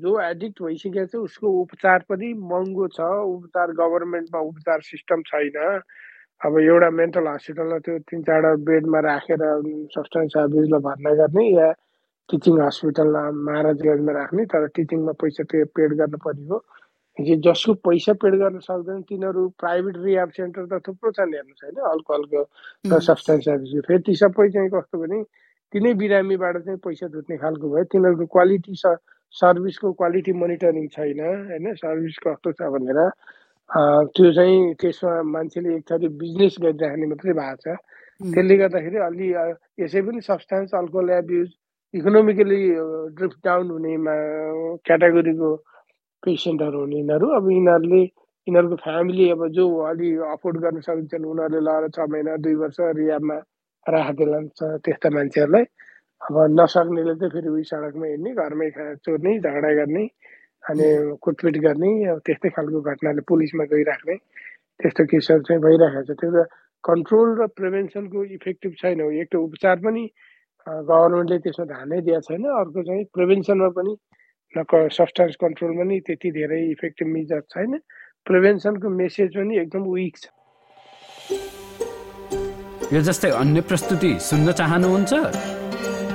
जो 0.03 0.13
एडिक्ट 0.21 0.63
भइसकेको 0.63 1.07
छ 1.07 1.15
उसको 1.27 1.47
उपचार 1.63 2.05
पनि 2.09 2.33
महँगो 2.53 2.87
छ। 2.97 3.01
उपचार 3.35 3.73
गभर्मेन्टमा 3.81 4.41
उपचार 4.51 4.81
सिस्टम 4.91 5.23
छैन। 5.31 5.59
अब 6.47 6.59
एउटा 6.59 6.91
मेन्टल 6.91 7.27
हस्पिटलमा 7.29 7.79
त्यो 7.85 7.99
तिन 8.11 8.23
चारवटा 8.27 8.65
बेडमा 8.65 9.01
राखेर 9.07 9.43
सब्सटेन्स 9.95 10.37
एब्युजलाई 10.43 10.81
भर्ना 10.89 11.13
गर्ने 11.21 11.45
या 11.53 11.69
टिचिङ 12.29 12.61
हस्पिटलमा 12.61 13.23
महाराजगञ्जमा 13.47 14.13
राख्ने 14.19 14.45
तर 14.53 14.67
टिचिङमा 14.77 15.13
पैसा 15.21 15.45
पे 15.51 15.65
पेड 15.77 15.91
गर्नु 16.01 16.19
पर्ने 16.25 16.47
हो। 16.49 16.59
जसको 17.47 17.75
पैसा 17.87 18.13
पेड 18.23 18.35
गर्न 18.41 18.59
सक्दैन 18.61 19.03
तिनीहरू 19.09 19.49
प्राइभेट 19.59 19.97
रिहाब 20.05 20.31
सेन्टर 20.39 20.67
त 20.67 20.83
थुप्रो 20.87 21.11
छन् 21.19 21.35
हेर्नुहोस् 21.35 21.65
होइन 21.65 21.79
अल्कोहलको 21.93 22.43
र 22.87 23.01
सब्सटेन्स 23.09 23.47
फेरि 23.87 24.03
ती 24.07 24.15
सबै 24.17 24.49
चाहिँ 24.51 24.71
कस्तो 24.71 24.99
भने 24.99 25.23
तिनै 25.73 25.93
बिरामीबाट 25.95 26.57
चाहिँ 26.65 26.79
पैसा 26.85 27.07
जुट्ने 27.09 27.37
खालको 27.39 27.67
भयो। 27.71 27.85
तिनीहरूको 27.93 28.27
क्वालिटी 28.27 28.75
सर्भिसको 29.35 29.93
क्वालिटी 30.01 30.33
मोनिटरिङ 30.35 30.87
छैन 30.97 31.21
होइन? 31.21 31.75
सर्भिस 31.79 32.17
कस्तो 32.27 32.53
छ 32.53 32.71
भनेर 32.75 33.01
त्यो 34.17 34.33
चाहिँ 34.35 34.75
त्यसमा 34.81 35.13
मान्छेले 35.31 35.75
एक 35.77 35.85
थरी 35.91 36.09
बिजनेस 36.23 36.57
गरिराख्ने 36.63 37.07
मात्रै 37.07 37.33
भएको 37.33 37.57
छ। 37.63 37.77
त्यसले 38.21 38.57
गर्दाखेरि 38.57 38.99
अलि 39.09 39.29
यसै 39.81 40.01
पनि 40.03 40.21
substance 40.21 40.75
alcohol 40.75 41.11
abuse 41.19 41.49
economically 41.95 42.63
drift 43.19 43.39
down 43.45 43.71
हुनेमा 43.71 44.15
क्याटेगोरीको 44.87 45.51
पेसेन्टहरू 46.25 46.81
हुने 46.81 46.97
यिनीहरू 46.97 47.27
अब 47.37 47.51
यिनीहरूले 47.51 48.03
यिनीहरूको 48.03 48.77
फ्यामिली 48.85 49.29
अब 49.31 49.47
जो 49.57 49.65
अलि 49.91 50.09
अफोर्ड 50.35 50.57
गर्न 50.65 50.81
सकिन्छन् 50.89 51.25
उनीहरूले 51.33 51.61
लगाएर 51.69 51.89
छ 51.97 52.09
महिना 52.13 52.37
दुई 52.45 52.55
वर्ष 52.63 52.79
रियाबमा 53.01 53.37
राखिदिएर 53.87 54.33
त्यस्ता 54.85 55.09
मान्छेहरूलाई। 55.17 55.65
अब 56.21 56.37
नसक्नेले 56.61 57.15
चाहिँ 57.21 57.33
फेरि 57.33 57.49
उही 57.49 57.65
सडकमा 57.71 58.07
हिँड्ने 58.07 58.31
घरमै 58.45 58.69
चोर्ने 59.05 59.39
झगडा 59.41 59.71
गर्ने 59.81 60.05
अनि 60.65 60.89
कुटपिट 61.25 61.57
गर्ने 61.67 61.91
अब 62.13 62.19
त्यस्तै 62.27 62.49
खालको 62.57 62.81
घटनाले 62.93 63.23
पुलिसमा 63.29 63.65
गइराख्ने 63.73 64.17
त्यस्तो 64.81 65.05
केसहरू 65.13 65.43
चाहिँ 65.49 65.63
भइरहेको 65.65 66.03
छ। 66.05 66.21
त्यो 66.21 66.45
कन्ट्रोल 66.85 67.29
र 67.41 67.47
प्रिभेन्सनको 67.57 68.25
इफेक्टिभ 68.37 68.73
छैन 68.81 69.01
एक 69.01 69.29
त 69.33 69.37
उपचार 69.37 69.77
पनि 69.85 70.05
गभर्मेन्टले 70.91 71.39
त्यसमा 71.45 71.65
ध्यानै 71.73 72.01
दिएको 72.05 72.21
छैन। 72.29 72.45
अर्को 72.61 72.81
चाहिँ 72.89 73.05
प्रिभेन्सनमा 73.17 73.69
पनि 73.81 73.93
सब्सटेन्स 74.57 75.37
कन्ट्रोलमा 75.41 75.85
नि 75.85 76.01
त्यति 76.07 76.31
धेरै 76.31 76.61
इफेक्टिभ 76.71 77.09
मेजर 77.09 77.41
छैन। 77.55 77.79
प्रिभेन्सनको 78.27 78.89
मेसेज 78.91 79.37
पनि 79.37 79.59
एकदम 79.59 79.83
विक 79.95 80.17
छ। 80.17 80.27
यो 82.93 83.01
जस्तै 83.07 83.31
अन्य 83.31 83.61
प्रस्तुति 83.71 84.13
सुन्न 84.21 84.53
चाहनुहुन्छ? 84.53 85.13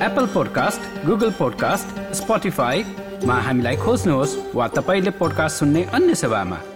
एप्पल 0.04 0.26
पोडकास्ट 0.36 0.82
गुगल 1.06 1.32
पोडकास्ट 1.40 1.88
स्पोटिफाईमा 2.20 3.36
हामीलाई 3.48 3.76
खोज्नुहोस् 3.86 4.38
वा 4.56 4.68
तपाईँले 4.78 5.12
पोडकास्ट 5.20 5.56
सुन्ने 5.60 5.84
अन्य 5.96 6.16
सेवामा। 6.16 6.75